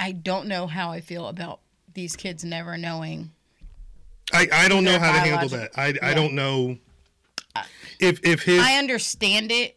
[0.00, 1.60] I don't know how I feel about
[1.94, 3.30] these kids never knowing.
[4.32, 5.70] I, I don't know how to handle that.
[5.78, 6.78] I, I don't know
[8.00, 9.76] if if his I understand it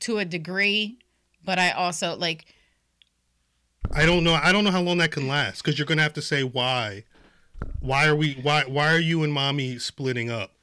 [0.00, 0.98] to a degree,
[1.44, 2.46] but I also like
[3.92, 6.14] I don't know I don't know how long that can last because you're gonna have
[6.14, 7.04] to say why.
[7.80, 10.53] Why are we why why are you and mommy splitting up?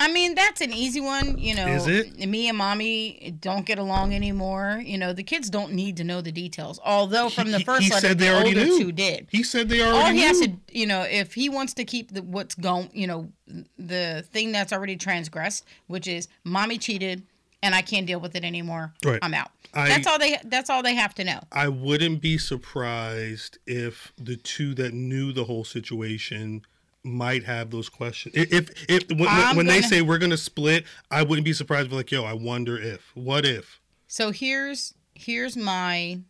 [0.00, 1.66] I mean, that's an easy one, you know.
[1.66, 2.28] Is it?
[2.28, 4.82] Me and mommy don't get along anymore.
[4.84, 6.80] You know, the kids don't need to know the details.
[6.84, 8.78] Although from the first he letter, said they the already older knew.
[8.78, 9.28] two did.
[9.30, 12.12] He said they already All he has to, you know, if he wants to keep
[12.12, 13.30] the what's going, you know,
[13.78, 17.22] the thing that's already transgressed, which is mommy cheated
[17.62, 18.92] and I can't deal with it anymore.
[19.04, 19.18] Right.
[19.22, 19.50] I'm out.
[19.72, 20.38] I- that's all they.
[20.44, 21.40] That's all they have to know.
[21.52, 26.62] I wouldn't be surprised if the two that knew the whole situation
[27.04, 28.34] might have those questions.
[28.34, 31.90] If if, if when, when they say we're gonna split, I wouldn't be surprised.
[31.90, 33.12] But like, yo, I wonder if.
[33.14, 33.80] What if?
[34.08, 36.20] So here's here's my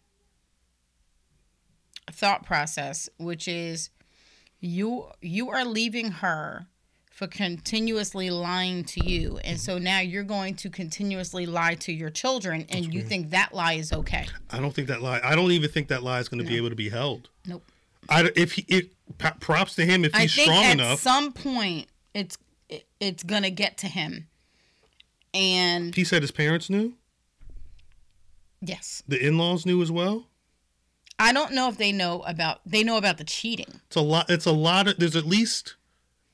[2.10, 3.90] thought process, which is
[4.60, 6.66] you you are leaving her
[7.10, 12.10] for continuously lying to you, and so now you're going to continuously lie to your
[12.10, 14.26] children, and you think that lie is okay.
[14.50, 15.20] I don't think that lie.
[15.22, 17.28] I don't even think that lie is going to be able to be held.
[17.46, 17.62] Nope.
[18.08, 18.90] I, if he, it,
[19.40, 21.00] props to him if I he's think strong at enough.
[21.00, 22.36] some point it's
[22.68, 24.28] it, it's gonna get to him,
[25.32, 26.94] and he said his parents knew.
[28.60, 30.26] yes, The in-laws knew as well.
[31.18, 33.80] I don't know if they know about they know about the cheating.
[33.86, 34.28] It's a lot.
[34.30, 34.98] It's a lot of.
[34.98, 35.76] There's at least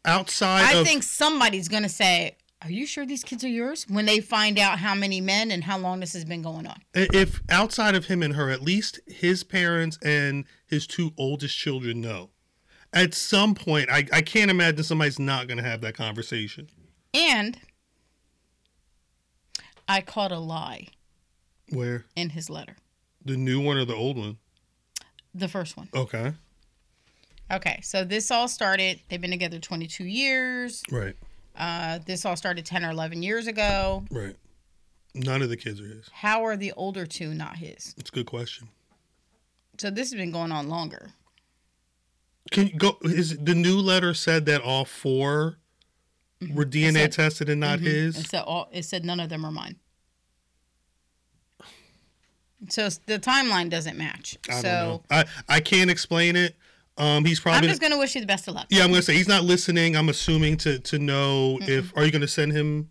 [0.04, 0.74] outside.
[0.74, 4.20] I of, think somebody's gonna say, "Are you sure these kids are yours?" When they
[4.20, 6.82] find out how many men and how long this has been going on.
[6.94, 12.00] if outside of him and her, at least his parents and his two oldest children
[12.00, 12.30] know.
[12.92, 16.68] At some point, I, I can't imagine somebody's not going to have that conversation.
[17.14, 17.58] And
[19.88, 20.88] I caught a lie
[21.70, 22.76] Where in his letter.
[23.24, 24.38] the new one or the old one?
[25.34, 25.88] The first one.
[25.94, 26.32] Okay,
[27.52, 29.00] Okay, so this all started.
[29.08, 30.82] They've been together 22 years.
[30.90, 31.16] right,
[31.56, 34.04] Uh, this all started 10 or 11 years ago.
[34.10, 34.36] right.
[35.12, 36.08] None of the kids are his.
[36.12, 37.94] How are the older two not his?
[37.98, 38.68] It's a good question.
[39.78, 41.10] So this has been going on longer.
[42.52, 42.96] Can you go?
[43.02, 45.56] Is the new letter said that all 4
[46.54, 48.26] were DNA said- tested and not It his?
[48.28, 48.68] said all.
[48.72, 49.76] It said none of them are mine.
[52.68, 54.36] So the timeline doesn't match.
[54.48, 55.02] I so.
[55.10, 56.54] I I can't explain it.
[57.00, 58.66] Um, he's I'm probably just gonna wish you the best of luck.
[58.68, 59.96] Yeah, I'm gonna say he's not listening.
[59.96, 62.90] I'm assuming to to know if are you gonna send him?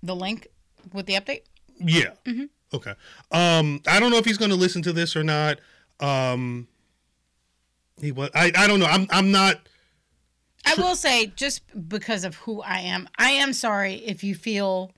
[0.00, 0.46] The link
[0.92, 1.42] with the update.
[1.76, 2.10] Yeah.
[2.24, 2.44] Mm-hmm.
[2.72, 2.94] Okay.
[3.32, 5.58] Um, I don't know if he's gonna listen to this or not.
[5.98, 6.68] Um,
[8.00, 8.30] he was.
[8.32, 8.86] I I don't know.
[8.86, 9.68] I'm I'm not.
[10.64, 14.92] I will say, just because of who I am, I am sorry if you feel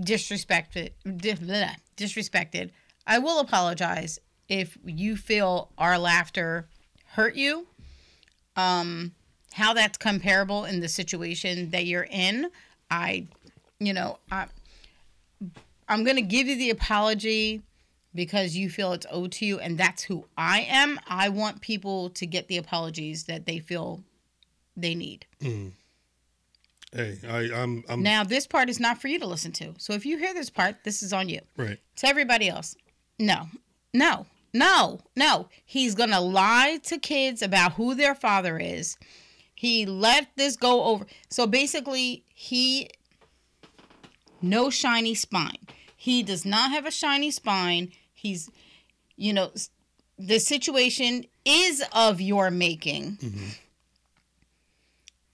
[0.00, 0.90] disrespected.
[1.04, 2.70] disrespected.
[3.06, 6.68] I will apologize if you feel our laughter
[7.12, 7.66] hurt you.
[8.56, 9.12] Um,
[9.52, 12.50] how that's comparable in the situation that you're in,
[12.90, 13.26] I,
[13.78, 14.46] you know, I,
[15.88, 17.62] I'm gonna give you the apology
[18.14, 21.00] because you feel it's owed to you, and that's who I am.
[21.06, 24.02] I want people to get the apologies that they feel
[24.76, 25.24] they need.
[26.92, 29.74] Hey, I I'm I'm Now, this part is not for you to listen to.
[29.78, 31.40] So if you hear this part, this is on you.
[31.56, 31.78] right.
[31.96, 32.76] To everybody else,
[33.18, 33.46] no,
[33.94, 35.48] no, no, no.
[35.64, 38.96] He's going to lie to kids about who their father is.
[39.54, 41.06] He let this go over.
[41.30, 42.90] So basically, he,
[44.42, 45.66] no shiny spine.
[45.96, 47.90] He does not have a shiny spine.
[48.14, 48.50] He's,
[49.16, 49.50] you know,
[50.18, 53.16] the situation is of your making.
[53.16, 53.48] Mm-hmm.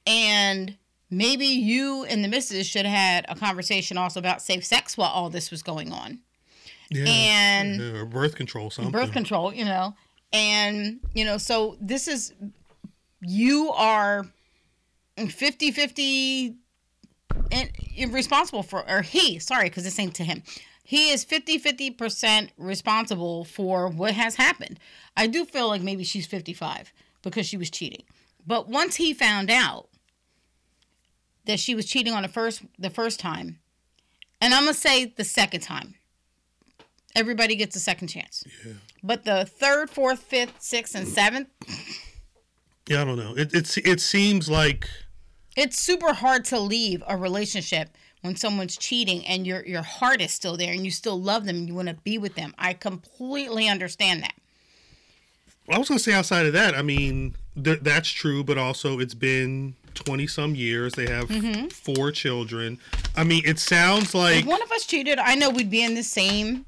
[0.07, 0.77] And
[1.11, 5.11] maybe you and the missus should have had a conversation also about safe sex while
[5.11, 6.21] all this was going on.
[6.95, 7.05] Yeah.
[7.07, 8.93] And- yeah, birth control something.
[8.93, 9.95] Birth control, you know.
[10.33, 12.33] And, you know, so this is,
[13.21, 14.25] you are
[15.17, 16.55] 50 50
[17.51, 17.71] and
[18.13, 20.43] responsible for, or he, sorry, because this ain't to him.
[20.85, 24.79] He is 50 50% responsible for what has happened.
[25.17, 28.03] I do feel like maybe she's 55 because she was cheating.
[28.47, 29.89] But once he found out
[31.45, 33.59] that she was cheating on the first the first time,
[34.41, 35.95] and I'm gonna say the second time,
[37.17, 38.45] everybody gets a second chance.
[38.67, 38.73] Yeah.
[39.03, 41.49] But the third, fourth, fifth, sixth, and seventh,
[42.89, 43.35] Yeah, I don't know.
[43.37, 44.89] It it's it seems like
[45.57, 47.91] it's super hard to leave a relationship
[48.23, 51.57] when someone's cheating and your your heart is still there and you still love them
[51.57, 52.55] and you want to be with them.
[52.59, 54.35] I completely understand that.
[55.69, 59.15] I was gonna say outside of that, I mean, th- that's true, but also it's
[59.15, 60.93] been twenty some years.
[60.95, 61.69] They have Mm-hmm.
[61.69, 62.79] four children.
[63.17, 65.95] I mean, it sounds like If one of us cheated, I know we'd be in
[65.95, 66.67] the same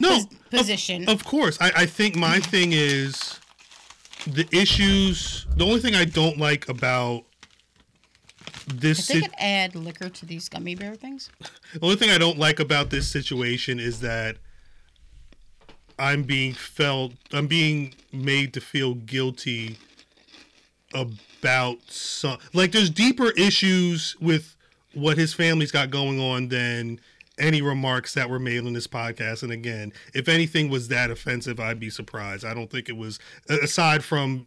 [0.00, 1.08] no pos- position.
[1.08, 3.38] Of, course, I, I think my thing is
[4.26, 5.46] the issues.
[5.56, 7.24] The only thing I don't like about
[8.66, 11.30] this, if they sit- could add liquor to these gummy bear things,
[11.72, 14.36] the only thing I don't like about this situation is that
[15.98, 17.12] I'm being felt.
[17.32, 19.78] I'm being made to feel guilty
[20.94, 22.38] about some.
[22.52, 24.56] Like, there's deeper issues with
[24.94, 27.00] what his family's got going on than
[27.38, 29.42] any remarks that were made on this podcast.
[29.42, 32.44] And again, if anything was that offensive, I'd be surprised.
[32.44, 33.18] I don't think it was.
[33.48, 34.46] Aside from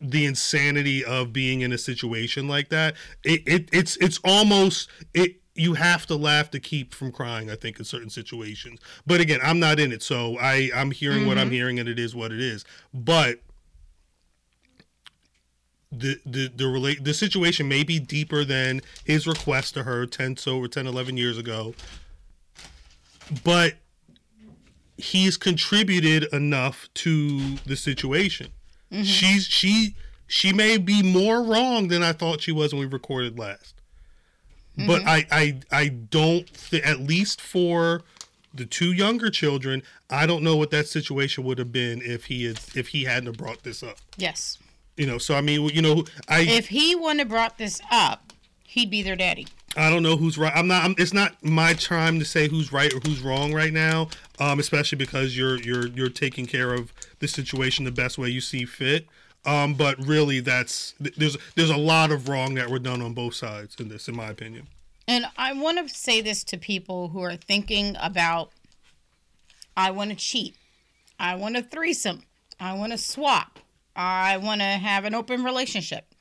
[0.00, 5.36] the insanity of being in a situation like that, it, it it's it's almost it.
[5.54, 7.50] You have to laugh to keep from crying.
[7.50, 8.78] I think in certain situations.
[9.06, 11.54] But again, I'm not in it, so I I'm hearing what I'm mm-hmm.
[11.54, 12.64] hearing, and it is what it is.
[12.94, 13.40] But
[15.90, 20.36] the the the relate the situation may be deeper than his request to her 10
[20.36, 21.74] so or 10 11 years ago.
[23.44, 23.74] But
[24.96, 28.48] he's contributed enough to the situation.
[28.92, 29.04] Mm-hmm.
[29.04, 29.94] She's she
[30.26, 33.74] she may be more wrong than i thought she was when we recorded last.
[34.76, 34.86] Mm-hmm.
[34.86, 38.02] But i i i don't th- at least for
[38.52, 42.44] the two younger children i don't know what that situation would have been if he
[42.44, 43.96] had if he hadn't have brought this up.
[44.18, 44.58] Yes.
[44.98, 48.32] You know so i mean you know i If he wouldn't have brought this up,
[48.64, 49.46] he'd be their daddy.
[49.76, 50.52] I don't know who's right.
[50.54, 50.84] I'm not.
[50.84, 54.08] I'm, it's not my time to say who's right or who's wrong right now.
[54.38, 58.40] Um, especially because you're you're you're taking care of the situation the best way you
[58.40, 59.06] see fit.
[59.44, 63.34] Um, but really, that's there's there's a lot of wrong that were done on both
[63.34, 64.68] sides in this, in my opinion.
[65.06, 68.50] And I want to say this to people who are thinking about
[69.76, 70.56] I want to cheat.
[71.20, 72.24] I want a threesome.
[72.58, 73.60] I want to swap.
[73.98, 76.14] I want to have an open relationship.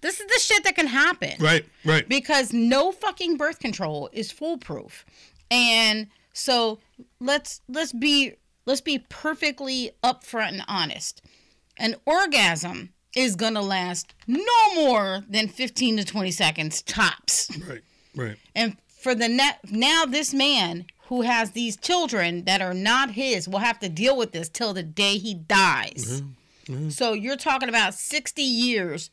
[0.00, 1.34] This is the shit that can happen.
[1.38, 2.08] Right, right.
[2.08, 5.06] Because no fucking birth control is foolproof.
[5.50, 6.80] And so
[7.20, 8.34] let's let's be
[8.66, 11.22] let's be perfectly upfront and honest.
[11.76, 17.50] An orgasm is going to last no more than 15 to 20 seconds tops.
[17.68, 17.82] Right,
[18.16, 18.36] right.
[18.54, 23.48] And for the net now this man who has these children that are not his
[23.48, 26.20] will have to deal with this till the day he dies.
[26.20, 26.30] Mm-hmm.
[26.90, 29.10] So you're talking about 60 years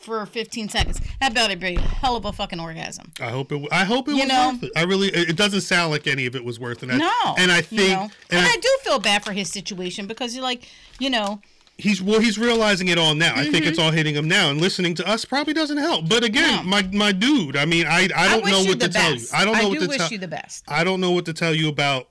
[0.00, 1.00] for 15 seconds.
[1.20, 3.12] That better be a hell of a fucking orgasm.
[3.20, 3.66] I hope it.
[3.72, 4.50] I hope it You was know?
[4.52, 4.72] worth it.
[4.76, 5.08] I really.
[5.08, 6.90] It doesn't sound like any of it was worth it.
[6.90, 7.34] And I- No.
[7.38, 8.02] and I you think, know?
[8.02, 11.40] and, and I, I do feel bad for his situation because you're like, you know,
[11.78, 13.32] he's well, he's realizing it all now.
[13.34, 13.68] I think Mm-hmm.
[13.68, 16.08] it's all hitting him now, and listening to us probably doesn't help.
[16.08, 16.70] But again, No.
[16.70, 17.56] my my dude.
[17.56, 19.26] I mean, I I I, don't wish know what to tell you.
[19.32, 20.08] I don't know I what do to wish tell.
[20.10, 20.64] you the best.
[20.68, 22.08] I don't know what to tell you about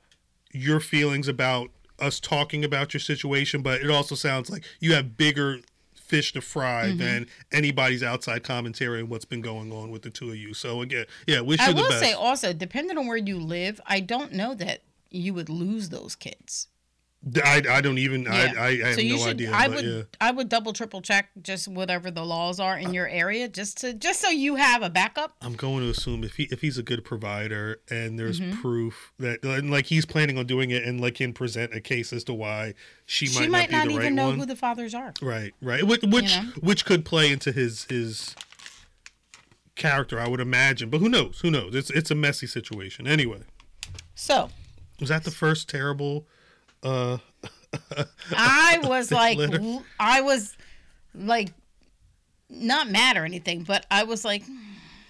[0.51, 1.69] your feelings about
[2.03, 5.59] us talking about your situation, but it also sounds like you have bigger
[5.95, 6.97] fish to fry Mm-hmm.
[6.97, 10.53] than anybody's outside commentary on what's been going on with the two of you.
[10.53, 13.79] So again, yeah, wish I you the will say also, depending on where you live,
[13.87, 16.67] I don't know that you would lose those kids.
[17.45, 18.53] I, I don't even I, Yeah.
[18.61, 19.51] I, I have so you no should, idea.
[19.53, 20.01] I would yeah.
[20.19, 23.93] I would double triple check just whatever the laws are in your area just to
[23.93, 25.33] just so you have a backup.
[25.41, 28.61] I'm going to assume if he if he's a good provider and there's Mm-hmm.
[28.61, 32.11] proof that and like he's planning on doing it and like can present a case
[32.11, 32.73] as to why
[33.05, 34.39] she might she might not not, be the even right know one.
[34.39, 35.13] who the fathers are.
[35.21, 35.83] right, right.
[35.85, 36.43] Which which, know?
[36.59, 38.35] which could play into his his
[39.75, 40.89] character, I would imagine.
[40.89, 41.39] But who knows?
[41.41, 41.73] Who knows?
[41.75, 43.07] It's it's a messy situation.
[43.07, 43.39] Anyway,
[44.15, 44.49] So
[44.99, 46.27] was that the first terrible?
[46.83, 47.17] Uh
[48.37, 49.79] I was like, letter.
[49.99, 50.55] I was
[51.15, 51.49] like,
[52.49, 54.43] not mad or anything, but I was like,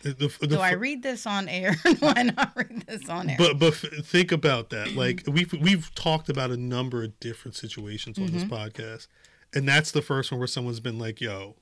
[0.02, 1.76] The, the, do I read this on air?
[1.84, 3.36] do I not read this on air?
[3.38, 4.92] But but think about that.
[4.96, 8.34] Like we've we've talked about a number of different situations on Mm-hmm.
[8.36, 9.08] this podcast,
[9.54, 11.56] and that's the first one where someone's been like, "Yo,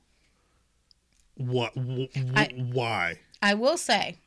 [1.36, 1.74] what?
[1.76, 4.17] wh- wh- I- why?" I will say,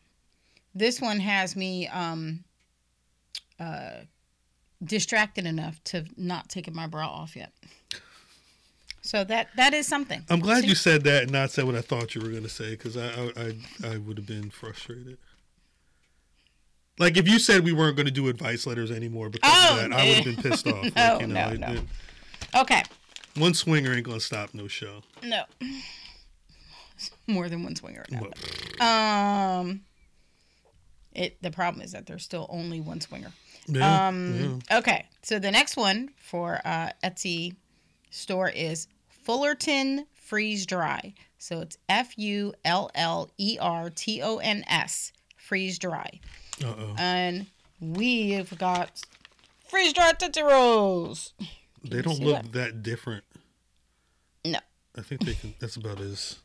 [0.75, 2.43] this one has me um,
[3.61, 4.01] uh,
[4.85, 7.53] distracted enough to not taking my bra off yet.
[9.03, 10.25] So that that is something.
[10.31, 10.69] I'm glad See?
[10.69, 12.97] you said that and not said what I thought you were going to say because
[12.97, 15.19] I, I I I would have been frustrated.
[16.99, 19.91] Like if you said we weren't going to do advice letters anymore because Oh, of
[19.91, 20.85] that, I would have been pissed off.
[20.95, 21.73] No, like, you know, no, no.
[21.81, 21.85] it-
[22.57, 22.83] Okay.
[23.37, 25.03] one swinger ain't going to stop no show.
[25.23, 25.43] No.
[27.27, 28.05] More than one swinger.
[28.11, 29.83] But- Um.
[31.13, 33.33] It the problem is that there's still only one swinger.
[33.67, 34.61] Yeah, Um.
[34.71, 35.07] Okay.
[35.23, 37.55] So the next one for uh, Etsy
[38.11, 41.15] store is Fullerton Freeze Dry.
[41.39, 46.21] So it's F U L L E R T O N S Freeze Dry.
[46.65, 46.95] Uh-oh.
[46.99, 47.47] and
[47.81, 49.03] we've got
[49.69, 51.33] freeze dry tootsie rolls.
[51.83, 52.53] They don't look that?
[52.53, 53.25] that different.
[54.45, 54.61] No.
[54.97, 55.55] I think they can.
[55.59, 56.37] That's about as.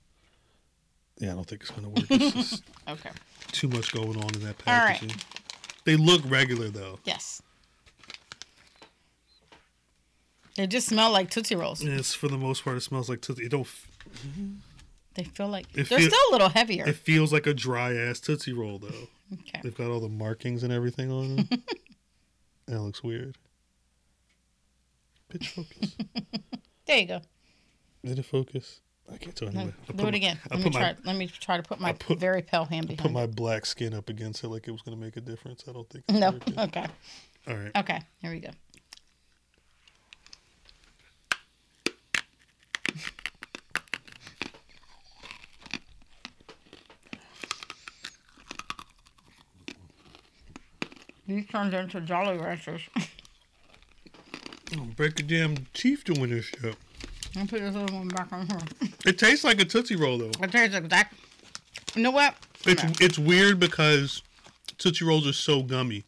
[1.19, 2.05] Yeah, I don't think it's gonna work.
[2.09, 3.11] It's just Okay.
[3.51, 4.99] too much going on in that All right.
[5.89, 6.99] They look regular though.
[7.03, 7.41] Yes.
[10.55, 11.81] They just smell like Tootsie Rolls.
[11.81, 13.45] It's for the most part, it smells like tootsie.
[13.45, 13.61] It don't.
[13.61, 13.87] f-
[14.23, 14.49] mm-hmm.
[15.15, 16.87] They feel like It they're feel- still a little heavier.
[16.87, 19.07] It feels like a dry ass tootsie roll though.
[19.33, 19.61] okay.
[19.63, 21.49] They've got all the markings and everything on them.
[22.67, 23.35] that looks weird.
[25.29, 25.95] Pitch focus.
[26.85, 27.21] There you go.
[28.05, 28.81] Did it focus?
[29.11, 29.73] I can't tell anyway.
[29.87, 30.39] I Do it my- again.
[30.51, 30.81] I Let me try.
[30.81, 32.99] my let me try to put my put- very pale hand behind.
[33.01, 35.63] put my black skin up against it like it was gonna make a difference.
[35.67, 36.07] I don't think.
[36.09, 36.31] No.
[36.31, 36.59] working.
[36.59, 36.85] Okay.
[37.47, 37.71] All right.
[37.75, 37.99] Okay.
[38.21, 38.49] Here we go.
[51.27, 52.81] These turned into Jolly Ranchers.
[54.95, 56.75] Break a damn teeth doing this shit.
[57.37, 58.89] I'll put this other one back on here.
[59.05, 60.31] It tastes like a tootsie roll though.
[60.41, 61.15] It tastes exact.
[61.95, 62.35] You know what?
[62.65, 64.21] It's it's weird because
[64.77, 66.03] Tootsie Rolls are so gummy.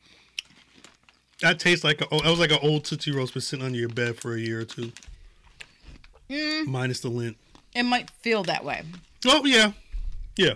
[1.42, 3.78] That tastes like a, oh, that was like an old Tootsie Roll's been sitting under
[3.78, 4.92] your bed for a year or two.
[6.30, 6.68] Mm.
[6.68, 7.38] Minus the lint.
[7.76, 8.84] It might feel that way.
[9.26, 9.74] Oh yeah,
[10.38, 10.54] yeah.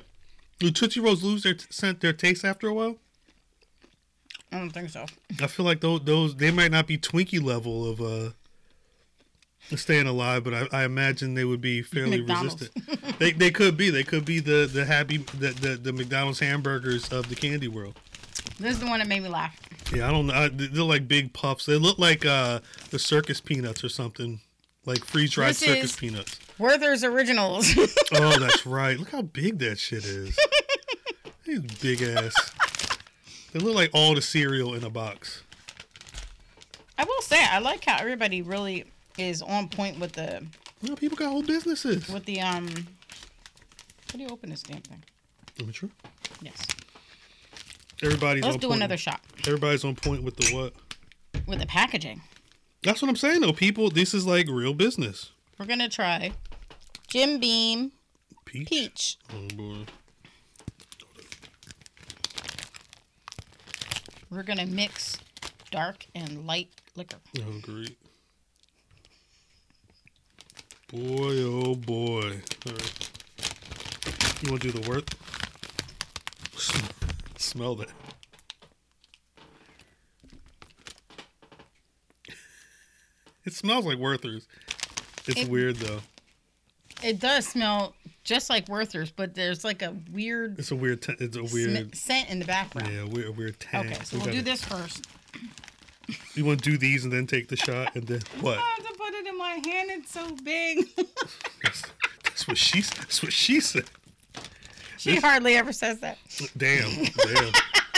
[0.60, 2.98] Do Tootsie Rolls lose their t- scent, their taste after a while?
[4.52, 5.06] I don't think so.
[5.42, 8.30] I feel like those those they might not be Twinkie level of uh
[9.76, 12.70] staying alive, but I, I imagine they would be fairly McDonald's.
[12.76, 13.20] resistant.
[13.20, 13.90] they they could be.
[13.90, 18.00] They could be the the happy the, the the McDonald's hamburgers of the candy world.
[18.60, 19.58] This is the one that made me laugh.
[19.94, 20.48] Yeah, I don't know.
[20.50, 21.66] They're like big puffs.
[21.66, 22.60] They look like uh
[22.92, 24.40] the circus peanuts or something,
[24.86, 26.40] like freeze dried circus peanuts.
[26.58, 27.76] Werther's Originals.
[28.14, 28.98] Oh, that's right.
[28.98, 30.38] Look how big that shit is.
[31.44, 32.34] These big ass.
[33.52, 35.44] They look like all the cereal in a box.
[36.98, 38.86] I will say, I like how everybody really
[39.18, 40.46] is on point with the
[40.82, 42.08] You know, people got whole businesses.
[42.10, 42.68] with the um.
[44.12, 45.04] How do you open this damn thing?
[45.60, 45.90] Am I true?
[46.42, 46.58] Yes.
[48.04, 48.80] Everybody's Let's on do point.
[48.80, 50.74] another shot Everybody's on point with the what?
[51.48, 52.22] with the packaging.
[52.84, 53.54] That's what I'm saying though.
[53.54, 55.32] People, this is like real business.
[55.58, 56.32] We're gonna try
[57.08, 57.94] Jim Beam
[58.46, 58.70] Peach.
[58.70, 59.18] Peach.
[59.34, 59.86] Oh boy.
[64.30, 65.18] We're gonna mix
[65.72, 67.18] dark and light liquor.
[67.40, 67.98] Oh great.
[70.96, 72.40] Boy, oh boy.
[72.66, 73.10] Right.
[74.42, 75.04] You want to do the work?
[77.38, 77.90] Smell that.
[83.46, 84.48] It smells like Werther's.
[85.28, 86.00] It's It- weird though.
[87.04, 87.94] It does smell
[88.24, 91.02] just like Werther's, but there's like a weird, It's a weird.
[91.02, 91.96] T- it's a sm- weird.
[91.96, 92.92] scent in the background.
[92.92, 93.88] Yeah, weird, weird tang.
[93.92, 95.06] Okay, so We we'll do this first.
[96.36, 98.58] You want to do these and then take the shot and then what?
[99.46, 99.90] My hand.
[99.92, 100.86] It's so big.
[101.64, 101.84] That's,
[102.24, 102.82] that's what she.
[102.82, 103.86] That's what she said.
[104.98, 106.18] she hardly ever says that.
[106.58, 107.52] Damn, damn.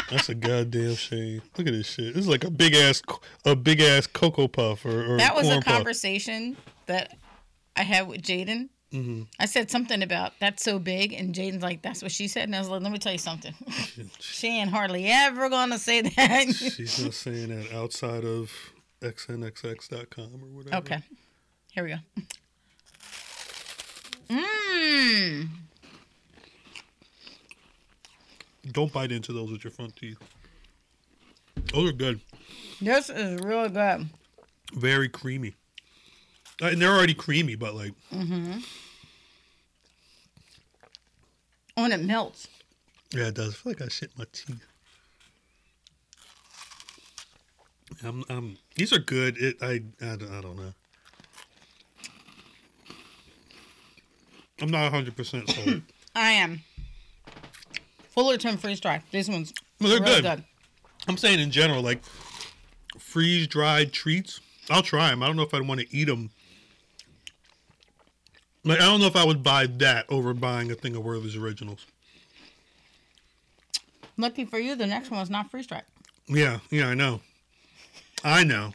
[0.10, 1.42] That's a goddamn shame.
[1.58, 2.14] Look at this shit.
[2.14, 3.02] This is like a big ass,
[3.46, 5.66] a big ass cocoa puff or, or That was a puff.
[5.66, 7.18] conversation that
[7.76, 8.70] I had with Jaden.
[8.94, 9.24] Mm-hmm.
[9.38, 12.56] I said something about that's so big, and Jaden's like, "That's what she said," and
[12.56, 13.54] I was like, "Let me tell you something.
[14.20, 18.50] she ain't hardly ever gonna say that." She's not saying that outside of
[19.02, 20.76] xnxx.com or whatever.
[20.78, 21.00] okay,
[21.78, 21.98] here we go.
[24.32, 25.48] Mmm.
[28.72, 30.18] Don't bite into those with your front teeth.
[31.72, 32.20] Those are good.
[32.82, 34.08] This is really good.
[34.74, 35.54] Very creamy.
[36.60, 38.58] Uh, And they're already creamy, but like, Mm-hmm.
[41.78, 42.48] Oh, and it melts.
[43.14, 43.50] yeah, it does.
[43.54, 44.66] I feel like I shit my teeth.
[48.04, 49.38] I'm, I'm, these are good.
[49.38, 50.74] It, I, I, I don't know.
[54.62, 55.82] I'm not 100% sold.
[56.16, 56.62] I am.
[58.10, 59.02] Fullerton freeze dry.
[59.12, 59.54] These ones.
[59.80, 60.44] Well, they're really good.
[61.08, 62.02] I'm saying in general, like
[62.98, 64.42] freeze dried treats.
[64.70, 65.22] I'll try them.
[65.24, 66.32] I don't know if I'd want to eat them.
[68.64, 71.36] Like I don't know if I would buy that over buying a thing of Werther's
[71.36, 71.86] Originals.
[74.18, 75.84] Lucky for you, the next one was not freeze dried.
[76.28, 77.22] Yeah, yeah, I know.
[78.24, 78.74] I know.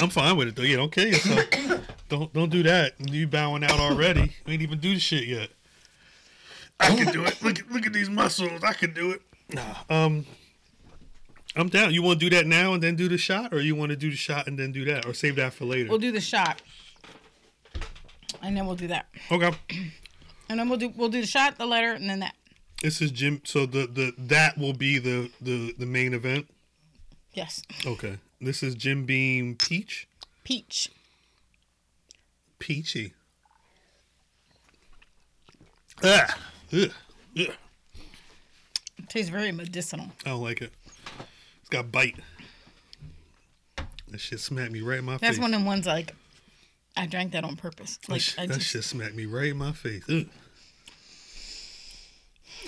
[0.00, 0.62] I'm fine with it though.
[0.62, 1.44] Yeah, don't kill yourself.
[2.08, 2.94] don't don't do that.
[2.98, 4.32] You bowing out already.
[4.46, 5.50] We ain't even do the shit yet.
[6.80, 7.40] I can do it.
[7.42, 8.62] Look at look at these muscles.
[8.62, 9.22] I can do it.
[9.52, 9.74] Nah.
[9.88, 10.26] Um
[11.56, 11.94] I'm down.
[11.94, 13.96] You want to do that now and then do the shot, or you want to
[13.96, 15.88] do the shot and then do that, or save that for later?
[15.88, 16.60] We'll do the shot,
[18.42, 19.52] and then we'll do that, Okay.
[20.48, 22.34] and then we'll do we'll do the shot, the letter, and then that.
[22.82, 23.40] This is Jim.
[23.44, 26.48] So the the that will be the the the main event.
[27.32, 28.18] Yes, Okay.
[28.40, 30.06] This is Jim Beam Peach.
[30.44, 30.90] peach.
[32.58, 33.12] Peachy.
[36.02, 36.38] Ah.
[36.72, 36.90] Ugh.
[37.38, 37.52] Ugh.
[38.98, 40.06] It tastes very medicinal.
[40.24, 40.72] I don't like it.
[41.60, 42.16] It's got bite.
[44.08, 45.30] That shit smacked me right in my That's face.
[45.30, 46.14] That's one of the ones like
[46.96, 47.96] I drank that on purpose.
[47.98, 50.04] that, Like sh- I that just, shit smacked me right in my face.
[50.08, 50.26] Ugh.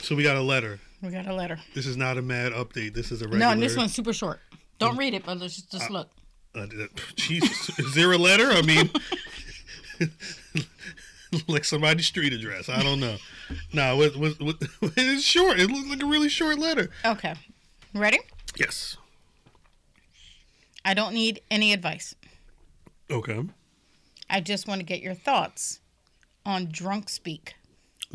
[0.03, 0.80] So we got a letter.
[1.03, 1.59] we got a letter.
[1.74, 2.95] This is not a mad update.
[2.95, 3.47] This is a regular.
[3.47, 4.41] No, and this one's super short.
[4.78, 6.11] Don't read it, but let's just, just look.
[6.55, 6.66] Uh,
[7.16, 8.51] Jesus, is there a letter?
[8.51, 8.91] I mean,
[11.49, 12.69] like somebody's street address.
[12.69, 13.17] I don't know.
[13.73, 14.35] No, it was.
[14.97, 15.59] It's short.
[15.61, 16.91] It looks like a really short letter.
[17.05, 17.35] Okay,
[17.95, 18.19] ready?
[18.57, 18.97] Yes.
[20.85, 22.15] I don't need any advice.
[23.11, 23.41] Okay.
[24.31, 25.81] I just want to get your thoughts
[26.45, 27.55] on drunk speak.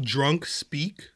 [0.02, 1.10] Drunk speak.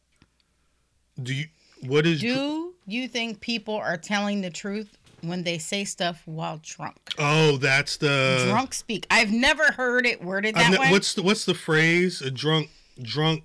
[1.22, 1.46] Do you?
[1.82, 2.22] What is?
[2.22, 4.98] dr- Do you think people are telling the truth
[5.28, 6.98] when they say stuff while drunk?
[7.18, 8.46] oh, that's the.
[8.50, 9.06] drunk speak.
[9.10, 10.92] I've never heard it worded that ne- way.
[10.92, 12.22] what's the What's the phrase?
[12.22, 12.70] A drunk,
[13.02, 13.44] drunk,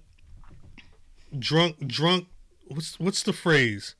[1.39, 2.27] drunk, drunk.
[2.69, 3.95] What's What's the phrase?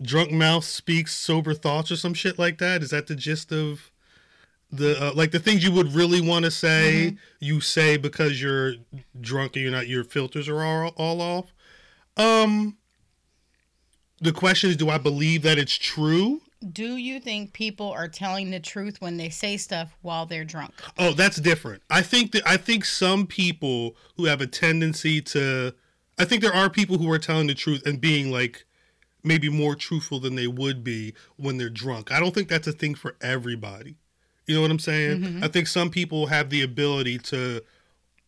[0.00, 2.82] Drunk mouth speaks sober thoughts or some shit like that.
[2.82, 3.90] Is that the gist of
[4.70, 7.12] the uh, like the things you would really want to say?
[7.12, 7.16] Mm-hmm.
[7.40, 8.74] You say because you're
[9.20, 9.88] drunk and you're not.
[9.88, 11.54] Your filters are all all off.
[12.16, 12.76] Um.
[14.18, 16.40] The question is, do I believe that it's true?
[16.72, 20.72] Do you think people are telling the truth when they say stuff while they're drunk?
[20.98, 21.82] Oh, that's different.
[21.90, 25.74] I think that I think some people who have a tendency to
[26.18, 28.64] I think there are people who are telling the truth and being like
[29.22, 32.12] maybe more truthful than they would be when they're drunk.
[32.12, 33.96] I don't think that's a thing for everybody.
[34.46, 35.20] You know what I'm saying?
[35.20, 35.44] Mm-hmm.
[35.44, 37.62] I think some people have the ability to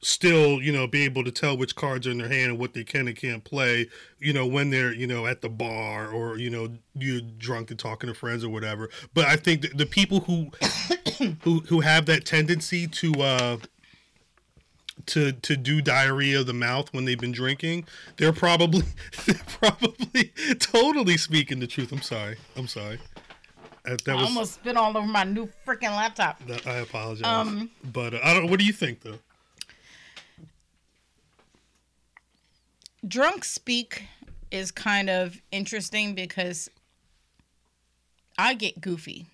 [0.01, 2.73] still, you know, be able to tell which cards are in their hand and what
[2.73, 3.89] they can and can't play,
[4.19, 7.79] you know, when they're, you know, at the bar or, you know, you're drunk and
[7.79, 8.89] talking to friends or whatever.
[9.15, 10.51] But I think the, the people who
[11.43, 13.57] who who have that tendency to uh
[15.07, 17.87] to to do diarrhea of the mouth when they've been drinking,
[18.17, 18.83] they're probably
[19.27, 21.93] they're probably totally speaking the truth.
[21.93, 22.37] I'm sorry.
[22.57, 22.99] I'm sorry.
[23.87, 26.45] Uh, That I was almost spit all over my new freaking laptop.
[26.47, 27.25] that, I apologize.
[27.25, 28.51] Um, but uh, I don't.
[28.51, 29.19] What do you think though?
[33.07, 34.05] Drunk speak
[34.51, 36.69] is kind of interesting because
[38.37, 39.27] I get goofy.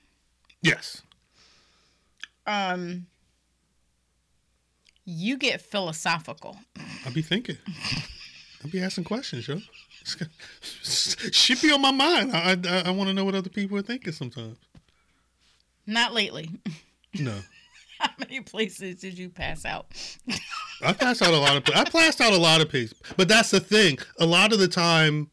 [0.60, 1.02] Yes.
[2.46, 3.06] Um,
[5.04, 6.58] you get philosophical.
[7.06, 7.56] I'll be thinking.
[8.62, 9.60] I'll be asking questions, yo.
[10.82, 12.32] Shit be on my mind.
[12.32, 14.58] I I, I want to know what other people are thinking sometimes.
[15.86, 16.50] Not lately.
[17.18, 17.38] No.
[17.98, 19.86] How many places did you pass out?
[20.82, 21.74] I passed out a lot of.
[21.74, 23.98] I passed out a lot of people, but that's the thing.
[24.18, 25.30] A lot of the time,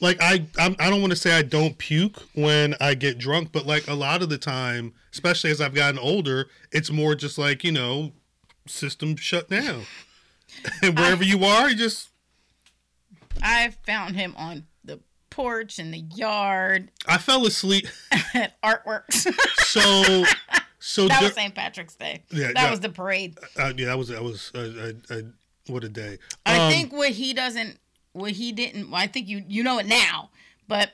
[0.00, 3.50] like I, I'm, I don't want to say I don't puke when I get drunk,
[3.52, 7.38] but like a lot of the time, especially as I've gotten older, it's more just
[7.38, 8.12] like you know,
[8.66, 9.82] system shut down,
[10.82, 12.08] and wherever you are, you just.
[13.42, 17.86] I found him on the porch in the yard I fell asleep.
[18.34, 19.26] at artworks.
[19.58, 20.24] So,
[20.80, 21.54] so that was St.
[21.54, 22.22] Patrick's Day.
[22.30, 22.70] Yeah, that yeah.
[22.70, 23.38] was the parade.
[23.56, 25.20] uh, yeah, that was that was uh, uh, uh,
[25.68, 26.18] what a day.
[26.44, 27.78] I Um, think what he doesn't,
[28.12, 28.90] what he didn't.
[28.90, 30.30] Well, I think you you know it now,
[30.66, 30.90] but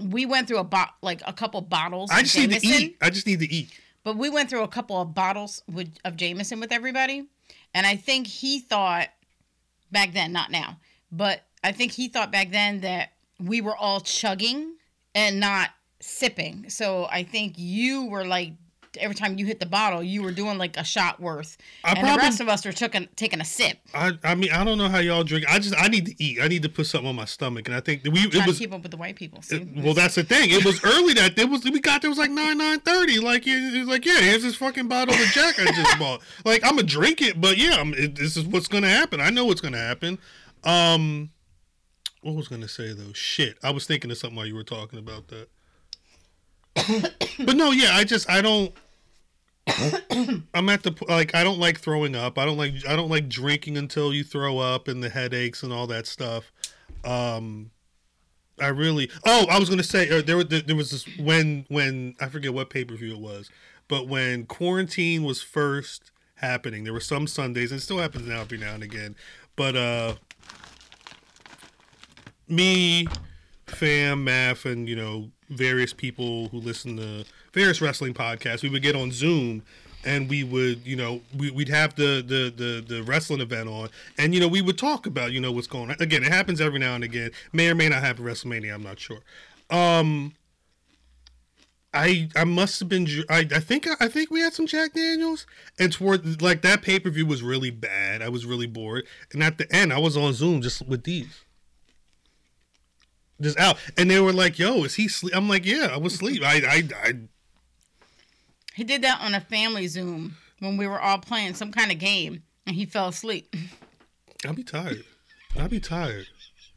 [0.00, 2.10] we went through a bot like a couple bottles.
[2.12, 2.96] I of just need to eat.
[3.00, 3.70] I just need to eat.
[4.02, 7.24] But we went through a couple of bottles with, of Jameson with everybody,
[7.72, 9.08] and I think he thought
[9.90, 10.76] back then, not now,
[11.10, 14.74] but I think he thought back then that we were all chugging
[15.14, 15.70] and not
[16.00, 16.68] sipping.
[16.68, 18.52] So I think you were like.
[18.98, 21.98] Every time you hit the bottle, you were doing like a shot worth, I and
[22.00, 23.78] probably- the rest of us were taking taking a sip.
[23.94, 25.46] I, I mean, I don't know how y'all drink.
[25.48, 26.40] I just, I need to eat.
[26.40, 28.58] I need to put something on my stomach, and I think we, it was.
[28.58, 29.42] keep up with the white people.
[29.42, 29.68] See?
[29.76, 30.50] Well, that's the thing.
[30.50, 31.64] It was early that it was.
[31.64, 33.18] We got there was like nine nine thirty.
[33.18, 36.20] Like it was like, yeah, here's this fucking bottle of Jack I just bought.
[36.44, 39.20] Like I'm gonna drink it, but yeah, I'm, it, this is what's gonna happen.
[39.20, 40.18] I know what's gonna happen.
[40.62, 41.30] Um,
[42.22, 43.12] what was gonna say though?
[43.12, 45.48] Shit, I was thinking of something while you were talking about that.
[47.44, 48.74] but no, yeah, I just I don't.
[49.66, 52.38] I'm at the like I don't like throwing up.
[52.38, 55.72] I don't like I don't like drinking until you throw up and the headaches and
[55.72, 56.52] all that stuff.
[57.04, 57.70] Um,
[58.60, 59.10] I really.
[59.24, 62.52] Oh, I was gonna say uh, there was there was this when when I forget
[62.52, 63.50] what pay per view it was,
[63.88, 68.40] but when quarantine was first happening, there were some Sundays and it still happens now
[68.40, 69.16] every now and again.
[69.56, 70.14] But uh,
[72.48, 73.06] me,
[73.66, 77.24] fam, math, and you know various people who listen to
[77.54, 79.62] various wrestling Podcast, we would get on Zoom
[80.04, 83.88] and we would you know we, we'd have the, the the the wrestling event on.
[84.18, 85.96] And you know we would talk about you know what's going on.
[86.00, 87.30] Again it happens every now and again.
[87.52, 89.20] May or may not happen wrestlemania i'm not sure.
[89.70, 90.34] Um
[91.92, 95.46] i i must have been i i think i think we had some jack daniels.
[95.78, 98.22] And toward like that pay-per-view was really bad.
[98.22, 99.06] I was really bored.
[99.32, 101.42] And at the end i was on zoom just with these.
[103.40, 103.78] Just out.
[103.96, 106.42] And they were like yo is he sleep i'm like yeah i was asleep.
[106.44, 107.12] I i, I
[108.74, 111.98] He did that on a family Zoom when we were all playing some kind of
[111.98, 113.54] game, and he fell asleep.
[114.46, 115.04] I'll be tired.
[115.58, 116.26] I'll be tired.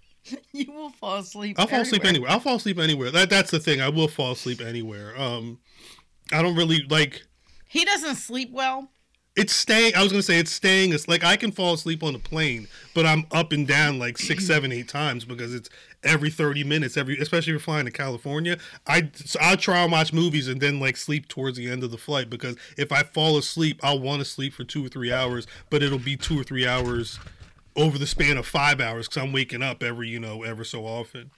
[0.51, 1.59] you will fall asleep.
[1.59, 2.29] I'll fall asleep anywhere.
[2.29, 3.11] I'll fall asleep anywhere.
[3.11, 3.81] That that's the thing.
[3.81, 5.19] I will fall asleep anywhere.
[5.19, 5.59] Um,
[6.31, 7.23] I don't really like.
[7.67, 8.89] He doesn't sleep well.
[9.37, 9.95] It's staying.
[9.95, 10.93] I was gonna say it's staying.
[10.93, 14.17] It's like I can fall asleep on a plane, but I'm up and down like
[14.17, 15.69] six, seven, eight times because it's
[16.03, 16.97] every thirty minutes.
[16.97, 18.57] Every, especially if you're flying to California.
[18.87, 21.91] I so I try and watch movies and then like sleep towards the end of
[21.91, 25.13] the flight because if I fall asleep, I'll want to sleep for two or three
[25.13, 27.19] hours, but it'll be two or three hours
[27.75, 30.85] over the span of five hours because I'm waking up every you know ever so
[30.85, 31.29] often.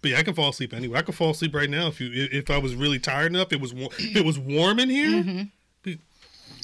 [0.00, 0.98] But yeah, I can fall asleep anywhere.
[0.98, 3.52] I can fall asleep right now if you if I was really tired enough.
[3.52, 5.10] It was war- it was warm in here.
[5.10, 5.42] Mm-hmm.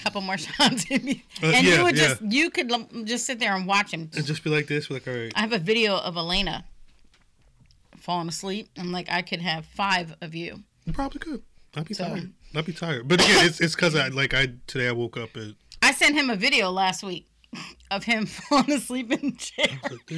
[0.02, 1.08] Couple more shots, and
[1.42, 2.08] Uh, you yeah, would yeah.
[2.08, 4.10] just you could l- just sit there and watch him.
[4.14, 5.32] And just be like this, like all right.
[5.36, 6.64] I have a video of Elena
[7.98, 8.70] falling asleep.
[8.78, 10.62] I'm like, I could have five of you.
[10.86, 11.42] You probably could.
[11.76, 12.32] I'd be So- tired.
[12.54, 13.06] I'd be tired.
[13.08, 16.14] But again, it's it's because I like I today I woke up at I sent
[16.16, 17.28] him a video last week
[17.90, 19.78] of him falling asleep in the chair.
[19.84, 20.10] like,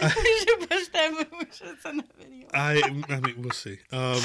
[0.00, 1.26] we should push that.
[1.32, 2.46] We should send that video.
[2.54, 3.78] I I mean we'll see.
[3.92, 4.20] Um,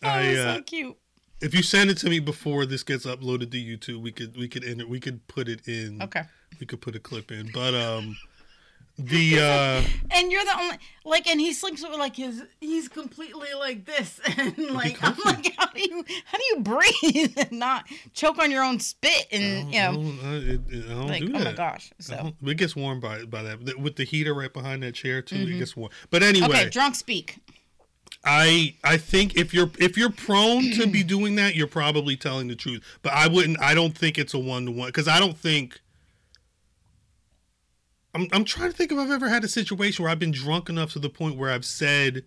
[0.00, 0.96] That I was uh, so cute.
[1.42, 4.48] If you send it to me before this gets uploaded to YouTube, we could we
[4.48, 4.88] could end it.
[4.88, 6.00] we could put it in.
[6.02, 6.22] Okay.
[6.60, 8.16] We could put a clip in, but um,
[8.98, 12.42] the uh, And you're the only like, and he sleeps with like his.
[12.60, 17.36] He's completely like this, and like I'm like, how do you how do you breathe
[17.38, 20.88] and not choke on your own spit and you I know don't, I, it, I
[20.94, 21.90] don't like do oh my gosh.
[21.98, 25.36] So it gets warm by by that with the heater right behind that chair too.
[25.36, 25.90] It gets warm.
[26.10, 26.54] But anyway, Mm-hmm.
[26.56, 27.38] okay, drunk speak.
[28.24, 32.48] I I think if you're if you're prone to be doing that, you're probably telling
[32.48, 32.82] the truth.
[33.02, 33.60] But I wouldn't.
[33.60, 35.80] I don't think it's a one to one because I don't think.
[38.14, 40.68] I'm I'm trying to think if I've ever had a situation where I've been drunk
[40.68, 42.24] enough to the point where I've said,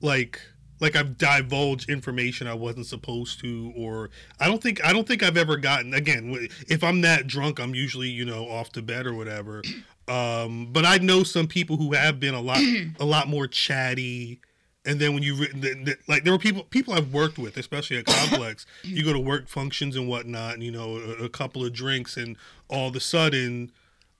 [0.00, 0.40] like
[0.80, 5.22] like I've divulged information I wasn't supposed to, or I don't think I don't think
[5.22, 6.48] I've ever gotten again.
[6.68, 9.62] If I'm that drunk, I'm usually you know off to bed or whatever.
[10.08, 12.60] Um, but I know some people who have been a lot
[13.00, 14.40] a lot more chatty
[14.86, 17.56] and then when you re- the, the, like there were people people I've worked with,
[17.56, 18.66] especially at Complex.
[18.82, 22.16] you go to work functions and whatnot, and you know a, a couple of drinks,
[22.16, 22.36] and
[22.68, 23.72] all of a sudden,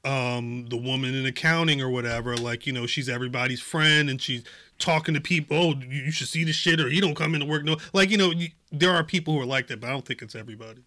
[0.04, 4.42] um, the woman in accounting or whatever, like you know she's everybody's friend, and she's
[4.78, 5.56] talking to people.
[5.56, 7.64] Oh, you you should see the shit, or you don't come into work.
[7.64, 10.06] No, like you know you, there are people who are like that, but I don't
[10.06, 10.80] think it's everybody.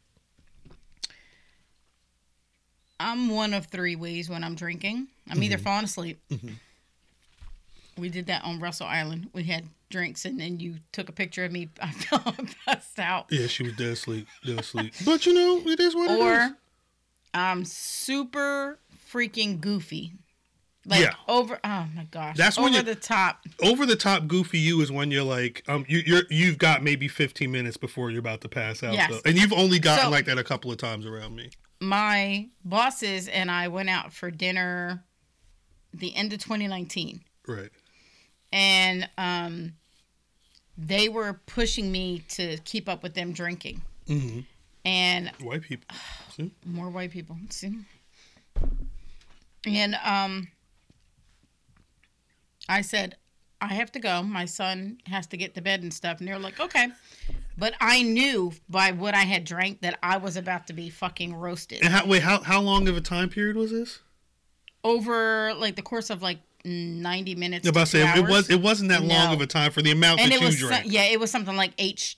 [2.99, 5.07] I'm one of three ways when I'm drinking.
[5.30, 5.43] I'm Mm-hmm.
[5.43, 6.19] either falling asleep.
[7.98, 9.30] We did that on Russell Island.
[9.34, 11.70] We had drinks, and then you took a picture of me.
[11.82, 12.36] I fell
[12.66, 13.28] passed out.
[13.32, 14.93] Yeah, she was dead asleep, dead asleep.
[15.06, 16.22] But you know it is what it is.
[16.52, 16.58] Or
[17.34, 18.80] I'm super
[19.12, 20.14] freaking goofy.
[20.86, 21.14] Like Yeah.
[21.28, 21.60] over.
[21.64, 22.38] Oh my gosh.
[22.38, 23.41] That's when over the top.
[23.62, 27.10] over the top goofy you is when you're like um you, you're you've got maybe
[27.10, 29.12] 15 minutes before you're about to pass out Yes.
[29.12, 29.22] though.
[29.30, 31.50] and you've only gotten So- like that a couple of times around me
[31.82, 35.04] My bosses and I went out for dinner
[35.93, 37.20] the end of 2019.
[37.48, 37.70] right
[38.52, 39.74] and um,
[40.78, 43.82] they were pushing me to keep up with them drinking.
[44.08, 44.39] mm-hmm.
[44.86, 45.93] And white people
[46.38, 46.52] See?
[46.66, 47.74] more white people, see?
[49.66, 50.48] And um,
[52.70, 53.18] I said,
[53.60, 54.24] I have to go.
[54.24, 56.20] My son has to get to bed and stuff.
[56.20, 56.88] And they're like, okay.
[57.58, 61.34] But I knew by what I had drank that I was about to be fucking
[61.34, 64.00] roasted and how wait how, how long of a time period was this
[64.84, 66.38] over like the course of like
[66.68, 67.65] 90 minutes.
[67.65, 69.91] I about to say it was it wasn't that long of a time for the
[69.91, 70.86] amount and that it you was so- drank.
[70.91, 72.15] yeah it was something like eight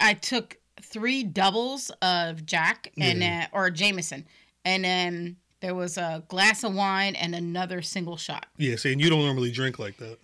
[0.00, 3.46] i took three doubles of jack and Yeah.
[3.52, 4.26] uh, or jameson.
[4.64, 8.46] And then there was a glass of wine and another single shot.
[8.58, 10.18] Yeah see, and you don't normally drink like that.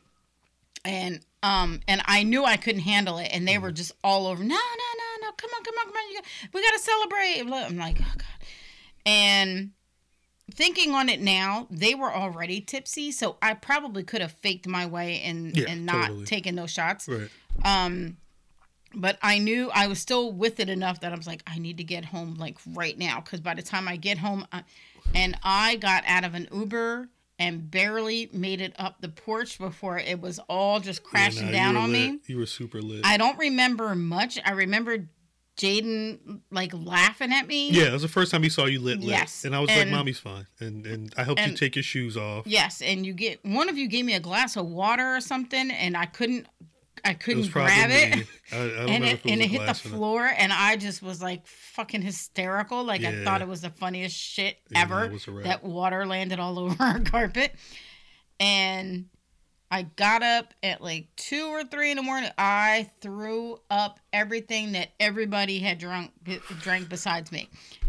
[0.84, 3.62] And um and i knew i couldn't handle it and they Mm-hmm.
[3.62, 6.62] were just all over no no no no come on come on come on we
[6.62, 7.40] gotta celebrate.
[7.70, 8.46] I'm like oh god.
[9.06, 9.70] And
[10.54, 14.84] thinking on it now they were already tipsy so i probably could have faked my
[14.86, 16.26] way and Yeah, and not totally.
[16.26, 17.28] taken those shots right
[17.64, 18.16] um,
[18.94, 21.78] but I knew I was still with it enough that I was like, I need
[21.78, 24.64] to get home like right now because by the time I get home, I,
[25.14, 29.96] and I got out of an Uber and barely made it up the porch before
[29.98, 32.12] it was all just crashing Yeah, nah, down on lit.
[32.12, 32.18] me.
[32.26, 34.38] you were super lit I don't remember much.
[34.44, 35.08] I remember
[35.62, 37.70] Jaden like laughing at me.
[37.70, 39.08] yeah it was the first time he saw you lit lit.
[39.08, 40.46] Yes, and I was and- like mommy's fine.
[40.60, 42.46] And and I helped you take your shoes off.
[42.46, 45.70] Yes, and you get one of you gave me a glass of water or something,
[45.70, 46.46] and I couldn't,
[47.04, 48.26] I couldn't probably grab it.
[48.52, 48.60] I, I
[48.94, 52.84] and it, it and it hit the floor and i just was like fucking hysterical.
[52.84, 55.44] Like i thought it was the funniest shit Yeah, ever that was a wrap.
[55.44, 57.54] that water landed all over our carpet.
[58.40, 59.06] And
[59.72, 62.30] i got up at like two or three in the morning.
[62.36, 66.12] I threw up everything that everybody had drunk
[66.60, 67.48] drank besides me.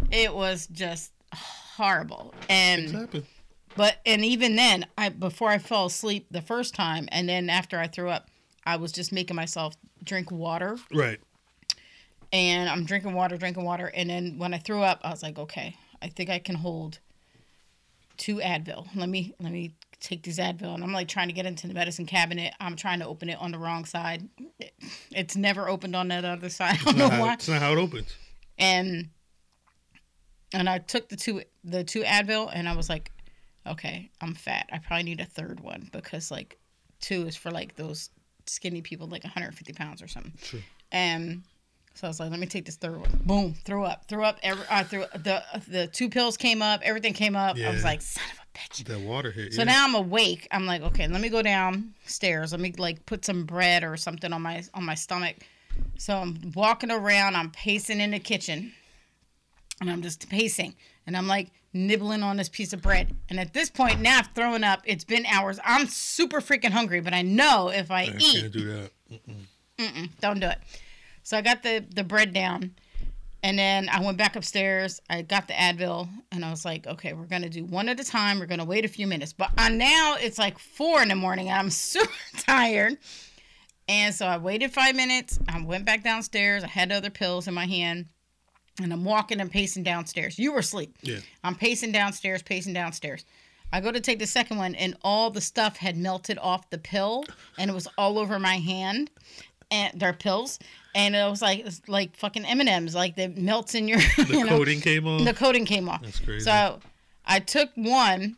[0.10, 2.34] It was just horrible.
[2.50, 3.26] And
[3.76, 7.78] but and even then, I before I fell asleep the first time, and then after
[7.78, 8.30] I threw up,
[8.66, 9.76] I was just making myself
[10.06, 11.20] drink water, right.
[12.32, 15.38] And I'm drinking water, drinking water, and then when I threw up, I was like,
[15.38, 17.00] okay, I think I can hold
[18.16, 18.88] two Advil.
[18.96, 19.74] Let me let me
[20.04, 22.54] take these Advil, and I'm like trying to get into the medicine cabinet.
[22.60, 24.28] I'm trying to open it on the wrong side.
[25.12, 26.78] It's never opened on that other side.
[26.86, 27.34] I don't It's know how, why.
[27.34, 28.16] it's not how it opens
[28.60, 29.10] and
[30.54, 33.12] and I took the two the two Advil and I was like,
[33.66, 34.70] okay, I'm fat.
[34.72, 36.60] I probably need a third one because like
[37.02, 38.10] two is for like those
[38.46, 40.34] skinny people like 150 pounds or something.
[40.44, 40.60] Sure.
[40.92, 41.44] And
[41.96, 43.10] so I was like, let me take this third one.
[43.26, 44.38] Boom, threw up, threw up.
[44.44, 47.58] Every I threw the the two pills came up, everything came up.
[47.58, 48.84] I was like, son of a bitch.
[48.86, 49.66] that water hit So yeah.
[49.66, 50.48] now I'm awake.
[50.52, 52.52] I'm like, okay, let me go downstairs.
[52.52, 55.38] Let me like put some bread or something on my on my stomach.
[55.98, 57.36] So I'm walking around.
[57.36, 58.74] I'm pacing in the kitchen,
[59.82, 60.76] and I'm just pacing,
[61.08, 63.16] and I'm like nibbling on this piece of bread.
[63.30, 64.82] And at this point, now I've thrown up.
[64.86, 65.60] It's been hours.
[65.64, 68.92] I'm super freaking hungry, but I know if I, I eat, can't do that.
[69.12, 69.46] Mm-mm.
[69.80, 70.60] Mm-mm, don't do it.
[71.24, 72.76] So I got the the bread down,
[73.44, 75.02] and then I went back upstairs.
[75.10, 78.04] I got the Advil, and I was like, okay, we're gonna do one at a
[78.04, 78.40] time.
[78.40, 79.34] We're gonna wait a few minutes.
[79.34, 82.98] But uh, now it's like four in the morning, and I'm super tired.
[83.90, 85.38] And so I waited five minutes.
[85.50, 86.64] I went back downstairs.
[86.64, 88.06] I had other pills in my hand,
[88.82, 90.40] and I'm walking and pacing downstairs.
[90.40, 90.96] You were asleep.
[91.02, 91.20] Yeah.
[91.44, 93.26] I'm pacing downstairs, pacing downstairs.
[93.74, 96.78] I go to take the second one, and all the stuff had melted off the
[96.78, 97.26] pill,
[97.58, 99.12] and it was all over my hand.
[99.70, 100.60] And their pills,
[100.96, 104.00] and it was like it's like fucking M and M's, like it melts in your.
[104.18, 105.24] The you know, coating came off.
[105.24, 106.02] the coating came off.
[106.02, 106.46] That's crazy.
[106.46, 106.80] So
[107.26, 108.38] I took one.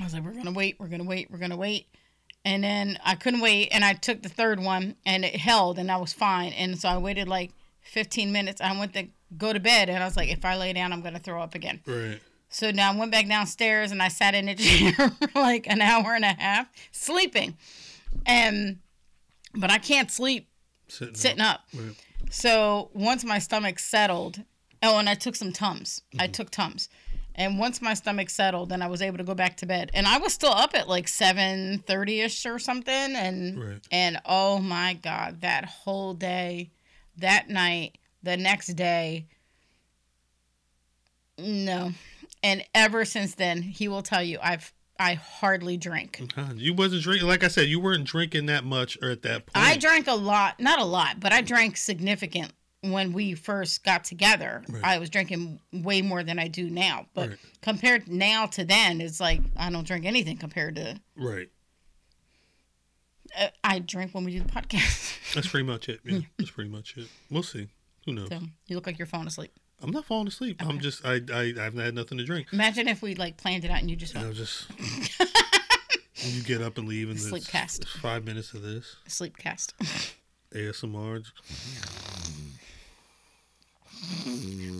[0.00, 1.86] I was like, we're gonna wait, we're gonna wait, we're gonna wait.
[2.44, 5.90] And then I couldn't wait, and I took the third one, and it held, and
[5.90, 6.52] I was fine.
[6.52, 7.52] And so I waited like
[7.82, 8.60] 15 minutes.
[8.60, 9.06] I went to
[9.38, 11.54] go to bed, and I was like, if I lay down, I'm gonna throw up
[11.54, 11.80] again.
[11.86, 12.20] right.
[12.50, 15.80] So now I went back downstairs, and I sat in a chair for like an
[15.80, 17.56] hour and a half, sleeping.
[18.26, 18.78] And
[19.54, 20.48] but I can't sleep
[20.88, 21.62] Sitting, sitting up.
[21.74, 21.94] Right.
[22.30, 24.42] So once my stomach settled,
[24.82, 26.02] oh, and I took some Tums.
[26.18, 26.32] I mm-hmm.
[26.32, 26.88] took Tums.
[27.36, 29.90] And once my stomach settled, then I was able to go back to bed.
[29.92, 32.92] And I was still up at like seven thirty ish or something.
[32.92, 33.80] And Right.
[33.90, 36.70] and oh my god, that whole day,
[37.16, 39.26] that night, the next day,
[41.38, 41.92] no.
[42.42, 46.22] And ever since then, he will tell you I've I hardly drink.
[46.54, 47.26] You wasn't drinking.
[47.26, 49.66] Like I said, you weren't drinking that much or at that point.
[49.66, 54.04] I drank a lot, not a lot, but I drank significant when we first got
[54.04, 54.62] together.
[54.68, 54.84] Right.
[54.84, 57.06] I was drinking way more than I do now.
[57.14, 57.38] But Right.
[57.62, 61.48] compared now to then, it's like I don't drink anything compared to Right.
[63.38, 65.34] uh, I drink when we do the podcast.
[65.34, 66.00] That's pretty much it.
[66.04, 67.08] Yeah, that's pretty much it.
[67.30, 67.68] We'll see.
[68.06, 68.28] Who knows?
[68.28, 69.50] so you look like you're falling asleep.
[69.84, 70.62] I'm not falling asleep.
[70.66, 72.48] I'm just I, I I haven't had nothing to drink.
[72.52, 74.66] Imagine if we like planned it out and you just I was just
[76.16, 77.86] you get up and leave and Sleep cast.
[77.86, 79.74] five minutes of this sleep cast.
[80.54, 81.24] ASMR.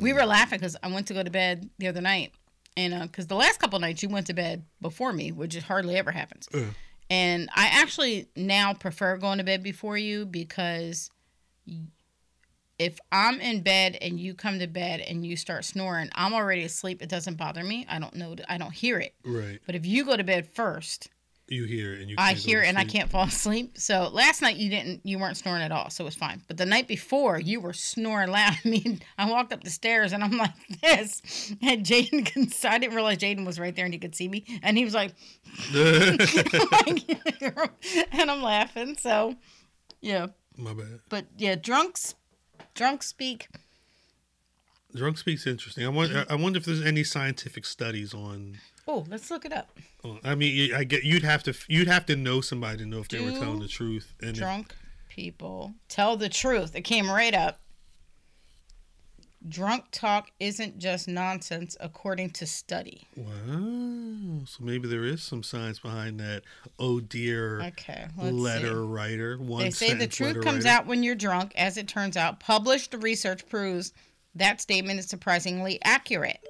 [0.01, 2.33] we were laughing because I went to go to bed the other night,
[2.77, 6.11] and because the last couple nights you went to bed before me, which hardly ever
[6.13, 6.49] happens.
[6.53, 6.65] Uh,
[7.11, 11.11] And I actually now prefer going to bed before you because
[12.79, 16.65] if I'm in bed and you come to bed and you start snoring, I'm already
[16.65, 17.03] asleep.
[17.03, 17.87] It doesn't bother me.
[17.89, 18.35] I don't know.
[18.49, 19.15] I don't hear it.
[19.25, 19.61] right.
[19.67, 21.09] But if you go to bed first,
[21.49, 22.17] You hear and you.
[22.19, 23.79] I hear and I can't fall asleep.
[23.79, 25.03] So last night you didn't.
[25.05, 26.43] You weren't snoring at all, so it was fine.
[26.49, 28.55] But the night before you were snoring loud.
[28.65, 32.25] I mean, I walked up the stairs and I'm like this, and Jaden.
[32.33, 34.85] can- I didn't realize Jaden was right there and he could see me, and he
[34.85, 35.13] was like,
[35.75, 36.21] and
[38.31, 38.97] I'm laughing.
[38.99, 39.35] So,
[40.01, 40.29] yeah.
[40.57, 41.01] My bad.
[41.09, 42.15] But yeah, drunks,
[42.75, 43.49] drunks speak.
[44.95, 45.85] Drunk speaks interesting.
[45.85, 46.17] I wonder.
[46.21, 46.33] Mm-hmm.
[46.33, 48.59] I wonder if there's any scientific studies on.
[48.87, 49.77] Oh, let's look it up.
[50.05, 53.01] on- I mean, I get you'd have to you'd have to know somebody to know
[53.01, 54.15] if they were telling the truth.
[54.21, 54.75] And if- Drunk
[55.09, 56.77] people tell the truth.
[56.77, 57.61] It came right up.
[59.47, 63.07] Drunk talk isn't just nonsense, according to study.
[63.15, 66.45] wow, so maybe there is some science behind that.
[66.79, 68.75] Oh dear, Okay, let's letter see.
[68.75, 69.37] writer.
[69.37, 70.69] One They say the truth comes writer.
[70.79, 71.53] out when you're drunk.
[71.57, 73.93] As it turns out, published research proves
[74.35, 76.41] that statement is surprisingly accurate.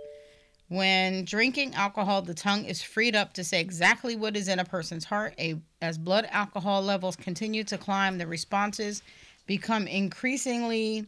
[0.68, 4.64] When drinking alcohol, the tongue is freed up to say exactly what is in a
[4.64, 5.34] person's heart.
[5.38, 9.03] A, as blood alcohol levels continue to climb, the responses
[9.47, 11.07] become increasingly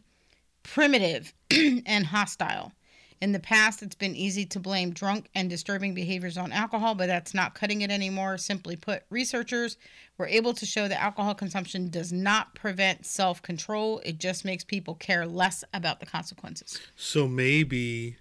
[0.67, 1.33] primitive
[1.85, 2.71] and hostile.
[3.19, 7.07] In the past, it's been easy to blame drunk and disturbing behaviors on alcohol, but
[7.07, 8.37] that's not cutting it anymore.
[8.37, 9.77] Simply put, researchers
[10.19, 14.63] were able to show that alcohol consumption does not prevent self control, it just makes
[14.63, 16.79] people care less about the consequences.
[16.95, 18.17] So maybe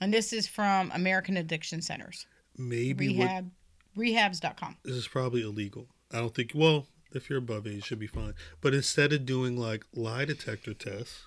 [0.00, 2.26] And this is from American Addiction Centers,
[2.56, 3.24] maybe what
[3.96, 4.76] rehab, rehabs.com.
[4.84, 5.88] this is probably illegal.
[6.12, 6.52] I don't think.
[6.54, 8.34] Well, if you're above age, should be fine.
[8.60, 11.26] But instead of doing like lie detector tests,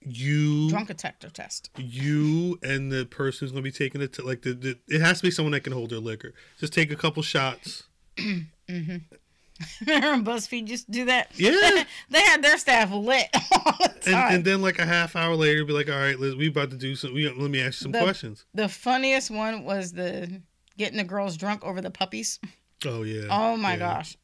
[0.00, 1.70] you Drunk detector test.
[1.76, 5.00] you and the person who's going to be taking it to like the, the it
[5.00, 6.34] has to be someone that can hold their liquor.
[6.58, 7.84] Just take a couple shots.
[8.16, 8.96] Mm-hmm.
[9.86, 11.32] Remember BuzzFeed just do that?
[11.34, 11.82] Yeah.
[12.10, 15.72] they had their staff lit the And, and then like a half hour later, be
[15.72, 17.12] like, all right, Liz, we about to do some.
[17.12, 18.44] We, let me ask you some The- questions.
[18.54, 20.42] The funniest one was the
[20.76, 22.38] getting the girls drunk over the puppies.
[22.86, 23.26] Oh yeah.
[23.30, 23.78] Oh my yeah.
[23.78, 24.16] gosh.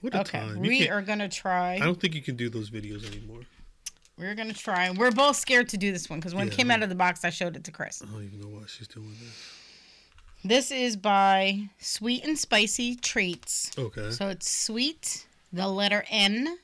[0.00, 0.64] What a Okay, time.
[0.64, 1.74] You we are gonna try.
[1.74, 3.40] I don't think you can do those videos anymore.
[4.18, 4.90] We're gonna try.
[4.90, 6.88] We're both scared to do this one because when it Yeah, came me- out of
[6.88, 8.02] the box, I showed it to Chris.
[8.02, 9.32] I don't even know why she's doing this.
[10.44, 13.70] This is by Sweet and Spicy Treats.
[13.78, 14.10] Okay.
[14.10, 16.58] So it's sweet, the letter N,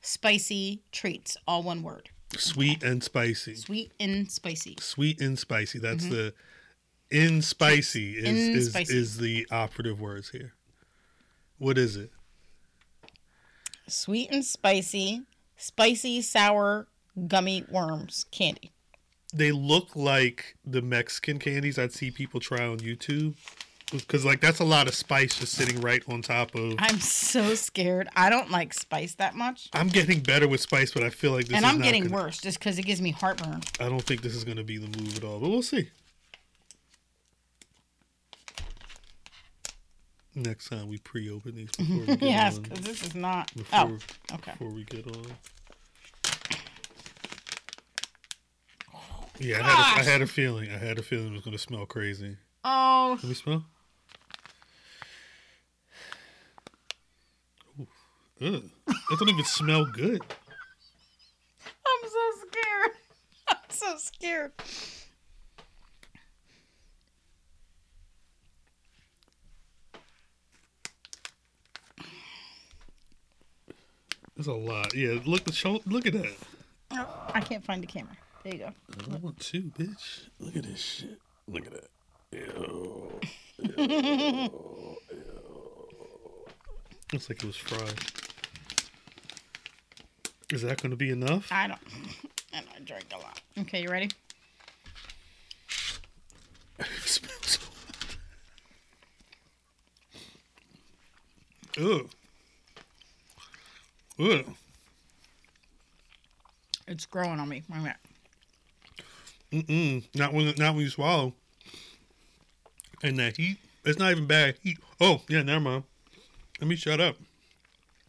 [0.00, 2.10] spicy treats, all one word.
[2.36, 3.54] Sweet and spicy.
[3.54, 4.76] Sweet and spicy.
[4.80, 5.78] Sweet and spicy.
[5.78, 6.14] That's mm-hmm.
[6.14, 6.34] the
[7.10, 8.96] in spicy is In is, spicy.
[8.96, 10.52] is the operative words here.
[11.58, 12.10] What is it?
[13.86, 15.22] Sweet and spicy,
[15.56, 16.86] spicy sour
[17.26, 18.72] gummy worms candy.
[19.34, 23.34] They look like the Mexican candies I'd see people try on YouTube.
[23.90, 26.74] Because like that's a lot of spice just sitting right on top of.
[26.78, 28.06] I'm so scared.
[28.14, 29.70] I don't like spice that much.
[29.72, 32.22] I'm getting better with spice, but I feel like this and is I'm getting gonna-
[32.24, 33.62] worse just because it gives me heartburn.
[33.80, 35.88] I don't think this is going to be the move at all, but we'll see.
[40.34, 43.52] Next time we pre-open these before we get yes, because this is not.
[43.56, 44.52] Before, oh, okay.
[44.52, 45.26] before we get on.
[49.40, 50.70] Yeah, I had, a, I had a feeling.
[50.70, 52.36] I had a feeling it was going to smell crazy.
[52.64, 53.64] Oh, Let me smell.
[57.80, 57.86] Ooh.
[58.42, 58.62] Ugh.
[58.86, 60.20] That don't even smell good.
[61.64, 62.96] I'm so scared.
[63.48, 64.52] I'm so scared.
[74.34, 74.94] There's a lot.
[74.94, 75.80] Yeah, look the show.
[75.86, 76.36] Look at that.
[76.92, 78.16] Oh, I can't find the camera.
[78.48, 78.72] There you go.
[79.12, 80.30] I want two, bitch.
[80.40, 81.18] Look at this shit.
[81.48, 81.90] Look at that.
[82.32, 83.20] Ew.
[83.58, 83.76] Ew.
[87.12, 87.92] Looks like it was fried.
[90.50, 91.48] Is that going to be enough?
[91.52, 91.78] I don't.
[92.54, 93.38] And I drank a lot.
[93.58, 94.08] Okay, you ready?
[96.78, 97.58] it smells.
[101.78, 102.10] Ugh.
[106.86, 107.62] It's growing on me.
[107.68, 107.96] Wait a minute.
[109.52, 110.04] Mm-mm.
[110.14, 111.34] Not when not when you swallow.
[113.02, 113.58] And that heat.
[113.84, 114.78] It's not even bad heat.
[115.00, 115.84] Oh, yeah, never mind.
[116.60, 117.16] Let me shut up.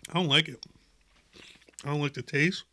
[0.10, 0.66] I don't like it.
[1.86, 2.64] I don't like the taste.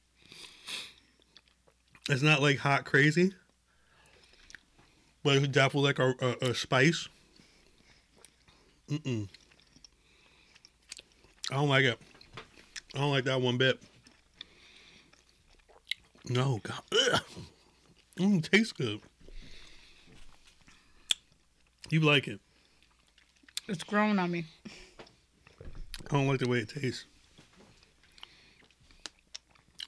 [2.08, 3.34] It's not like hot crazy.
[5.22, 7.08] But it's definitely like a, a, a spice.
[8.88, 9.28] Mm-mm.
[11.50, 11.98] I don't like it.
[12.94, 13.78] I don't like that one bit.
[16.28, 16.80] No, God.
[17.12, 17.20] Ugh.
[18.18, 19.00] Mm, tastes good.
[21.90, 22.40] You like it.
[23.68, 24.46] It's growing on me.
[26.10, 27.04] I don't like the way it tastes.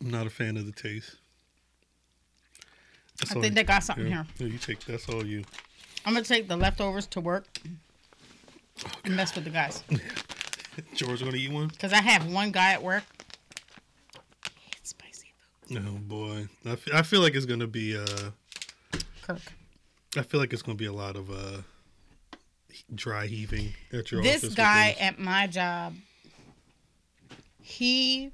[0.00, 1.16] I'm not a fan of the taste.
[3.18, 4.24] That's I think they got something yeah.
[4.38, 4.46] here.
[4.46, 5.44] Yeah, you take that's all you.
[6.04, 7.46] I'm gonna take the leftovers to work
[9.04, 9.82] and mess with the guys.
[10.94, 11.70] George gonna eat one?
[11.70, 13.02] Cause I have one guy at work.
[14.54, 15.57] He hates spicy food.
[15.70, 16.48] Oh boy,
[16.94, 18.30] I feel like it's gonna be uh,
[19.22, 19.40] Kirk.
[20.16, 21.58] I feel like it's gonna be a lot of uh,
[22.94, 24.48] dry heaving at your This office.
[24.50, 25.00] with guy those.
[25.02, 25.94] at my job,
[27.60, 28.32] he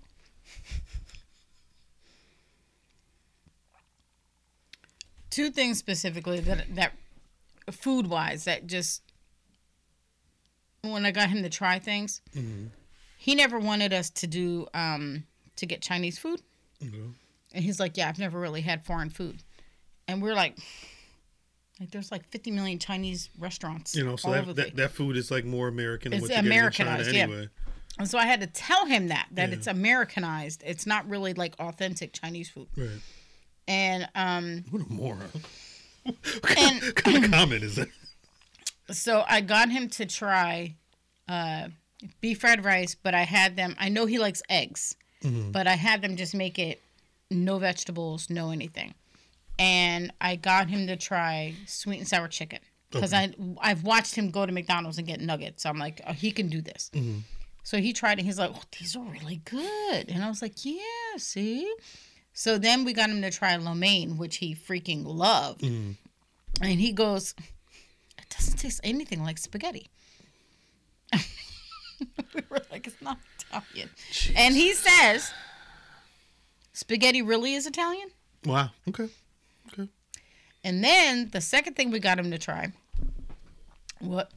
[5.31, 6.93] two things specifically that that
[7.71, 9.03] food wise that just
[10.83, 12.71] when I got him to try things, Mhm.
[13.17, 15.27] he never wanted us to do um
[15.57, 16.43] to get Chinese food.
[16.83, 17.11] Okay.
[17.55, 19.43] And he's like, Yeah, I've never really had foreign food.
[20.09, 20.59] And we're like
[21.81, 23.97] like there's like 50 million Chinese restaurants.
[23.97, 26.39] You know, so that, that that food is like more American than It's what get
[26.39, 26.57] in China
[26.91, 27.47] Americanized, yeah.
[27.99, 29.55] And so I had to tell him that that Yeah.
[29.57, 30.63] it's Americanized.
[30.67, 32.67] It's not really like authentic Chinese food.
[32.77, 32.89] Right.
[33.69, 35.31] And um What a moron.
[36.05, 36.17] And-
[36.83, 37.89] what kind of comment is that?
[38.91, 40.75] so I got him to try
[41.29, 41.69] uh
[42.21, 45.51] beef fried rice, but I had them I know he likes eggs, Mhm.
[45.53, 46.83] but I had them just make it
[47.35, 48.95] no vegetables, no anything.
[49.59, 52.59] And I got him to try sweet and sour chicken
[52.91, 55.63] because I I've watched him go to McDonald's and get nuggets.
[55.63, 56.91] So I'm like, oh, he can do this.
[56.95, 57.23] Mhm.
[57.63, 58.25] So he tried it.
[58.25, 60.09] He's like, oh, these are really good.
[60.09, 60.83] And I was like, yeah,
[61.17, 61.73] see.
[62.33, 65.63] So then we got him to try lo mein, which he freaking loved.
[65.63, 65.97] Mhm.
[66.61, 67.35] And he goes,
[68.19, 69.89] it doesn't taste anything like spaghetti.
[71.13, 73.89] we were like, it's not Italian.
[74.37, 75.33] And he says,
[76.75, 78.11] spaghetti really is Italian?
[78.45, 78.71] Wow.
[78.87, 79.09] Okay.
[79.73, 79.89] Okay.
[80.63, 82.73] And then the second thing we got him to try,
[84.01, 84.31] what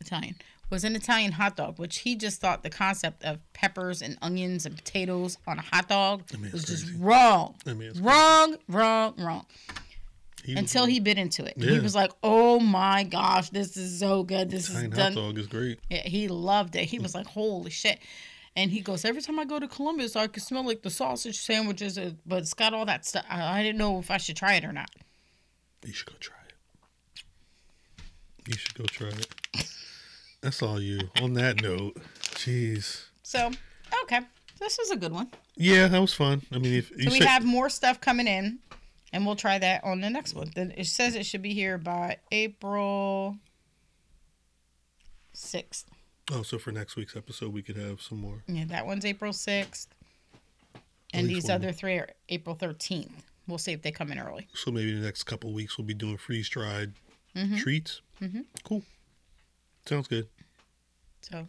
[0.00, 0.36] Italian,
[0.70, 4.66] was an Italian hot dog, which he just thought the concept of peppers and onions
[4.66, 7.54] and potatoes on a hot dog I mean, was just wrong.
[7.66, 9.46] I mean, Wrong, wrong, wrong.
[10.44, 11.56] He Until like, he bit into it.
[11.56, 14.50] He was like, oh my gosh, this is so good.
[14.50, 15.14] This Italian is hot done.
[15.14, 15.78] dog is great.
[15.88, 16.84] Yeah, he loved it.
[16.84, 17.98] He was like, "Holy shit!"
[18.56, 21.40] And he goes, "Every time I go to Columbus, I can smell like the sausage
[21.40, 23.24] sandwiches, uh, but it's got all that stuff.
[23.28, 24.90] I, I didn't know if I should try it or not."
[25.84, 27.22] You should go try it.
[28.46, 29.26] You should go try it.
[30.40, 31.00] That's all you.
[31.20, 33.06] On that note, jeez.
[33.22, 33.50] So,
[34.04, 34.20] okay,
[34.60, 35.28] This is a good one.
[35.56, 36.42] Yeah, that was fun.
[36.52, 38.58] I mean, if you So we said, have more stuff coming in,
[39.12, 40.50] and we'll try that on the next one.
[40.54, 43.38] Then it says it should be here by April
[45.32, 45.86] sixth.
[46.32, 48.42] Oh, so for next week's episode, we could have some more.
[48.46, 49.88] Yeah, that one's April sixth,
[51.12, 53.24] and these one other three are April thirteenth.
[53.46, 54.48] We'll see if they come in early.
[54.54, 56.92] So maybe the next couple weeks we'll be doing freeze dried
[57.36, 57.56] Mm-hmm.
[57.56, 58.00] treats.
[58.22, 58.44] Mhm.
[58.62, 58.82] Cool.
[59.86, 60.28] Sounds good.
[61.22, 61.46] So,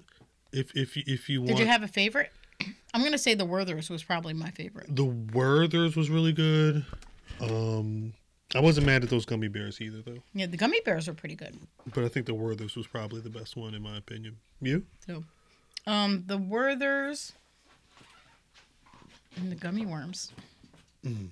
[0.52, 2.32] If if you- if you did you have a favorite?
[2.94, 4.88] I'm gonna say the Werthers was probably my favorite.
[4.96, 6.86] the Werthers was really good.
[7.40, 8.14] Um,
[8.54, 10.20] I wasn't mad at those gummy bears either, though.
[10.34, 11.58] Yeah, the gummy bears are pretty good.
[11.94, 14.38] But I think the Werthers was probably the best one in my opinion.
[14.62, 14.86] You?
[15.06, 15.24] So,
[15.88, 17.32] um, the Werthers
[19.36, 20.32] and the gummy worms.
[21.06, 21.30] Mm.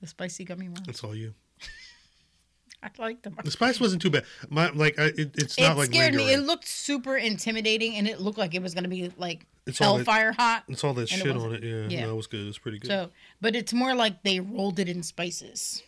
[0.00, 0.82] The spicy gummy worms.
[0.86, 1.34] That's all you.
[2.82, 3.36] I like them.
[3.44, 4.24] The spice wasn't too bad.
[4.48, 6.32] My like, I, it, it's It not like scared me.
[6.32, 9.80] It looked super intimidating, and it looked like it was going to be like It's
[9.80, 10.64] all that- hellfire hot.
[10.68, 11.62] It's all that and it shit on it.
[11.62, 12.06] Yeah, Yeah.
[12.06, 12.40] that was good.
[12.42, 12.88] It was pretty good.
[12.88, 15.82] So, but it's more like they rolled it in spices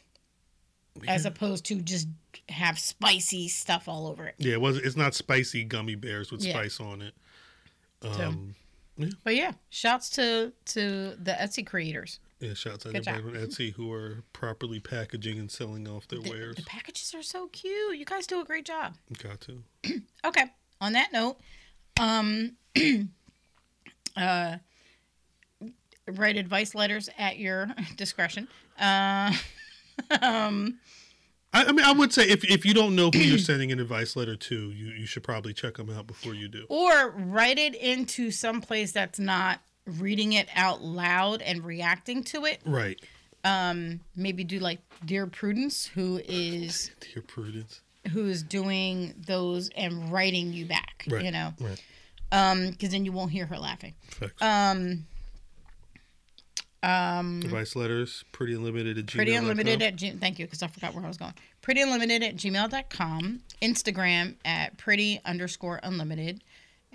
[1.09, 2.09] as opposed to just
[2.49, 4.35] have spicy stuff all over it.
[4.39, 4.77] yeah, it was.
[4.79, 6.53] It's not spicy gummy bears with Yeah.
[6.53, 7.15] spice on it.
[8.03, 8.55] So- Um,
[9.25, 12.19] But yeah, shouts to to the Etsy creators.
[12.39, 16.21] yeah, shouts out Good everybody on Etsy who are properly packaging and selling off their
[16.21, 16.57] The, wares.
[16.57, 17.97] the packages are so cute.
[17.97, 18.97] You guys do a great job.
[19.19, 19.63] Got to.
[20.25, 20.45] Okay.
[20.83, 21.39] On that note,
[21.99, 22.57] um,
[24.17, 24.59] uh,
[26.07, 28.49] write advice letters at your discretion.
[28.79, 29.33] Uh,
[30.23, 30.79] um,
[31.53, 33.81] I, I mean, I would say if if you don't know who you're sending an
[33.81, 36.67] advice letter to, you you should probably check them out before you do.
[36.69, 42.45] or write it into some place that's not reading it out loud and reacting to
[42.45, 42.61] it.
[42.65, 43.01] Right,
[43.43, 47.81] Um, maybe do like Dear Prudence, who is dear Prudence.
[48.13, 51.05] who's doing those and writing you back.
[51.09, 51.25] Right.
[51.25, 51.83] You know, Right.
[52.31, 53.95] um, because then you won't hear her laughing.
[54.11, 54.41] Facts.
[54.41, 55.07] Um,
[56.83, 59.43] um, advice letters, pretty unlimited at Pretty gmail.com.
[59.43, 61.35] Unlimited at G- thank you because I forgot where I was going.
[61.63, 66.43] Pretty Unlimited at gmail.com, Instagram at pretty underscore unlimited,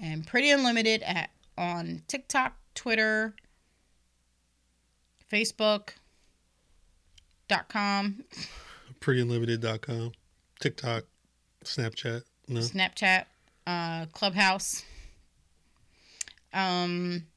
[0.02, 3.36] and Pretty Unlimited at on TikTok, Twitter,
[5.32, 5.90] Facebook.
[7.48, 8.24] Dot com,
[9.02, 10.14] prettyunlimited.com,
[10.60, 11.04] TikTok,
[11.64, 12.24] Snapchat.
[12.48, 13.26] No, Snapchat,
[13.68, 14.84] uh, Clubhouse,
[16.54, 17.28] um,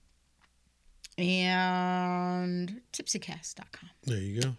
[1.18, 3.90] and tipsycast.com.
[4.04, 4.54] there you go.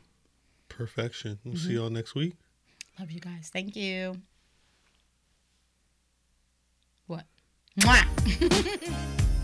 [0.67, 1.39] Perfection.
[1.43, 1.67] We'll Mm-hmm.
[1.67, 2.33] see y'all next week.
[2.99, 3.49] Love you guys.
[3.51, 4.17] Thank you.
[7.07, 7.25] What?
[7.79, 9.25] Mwah.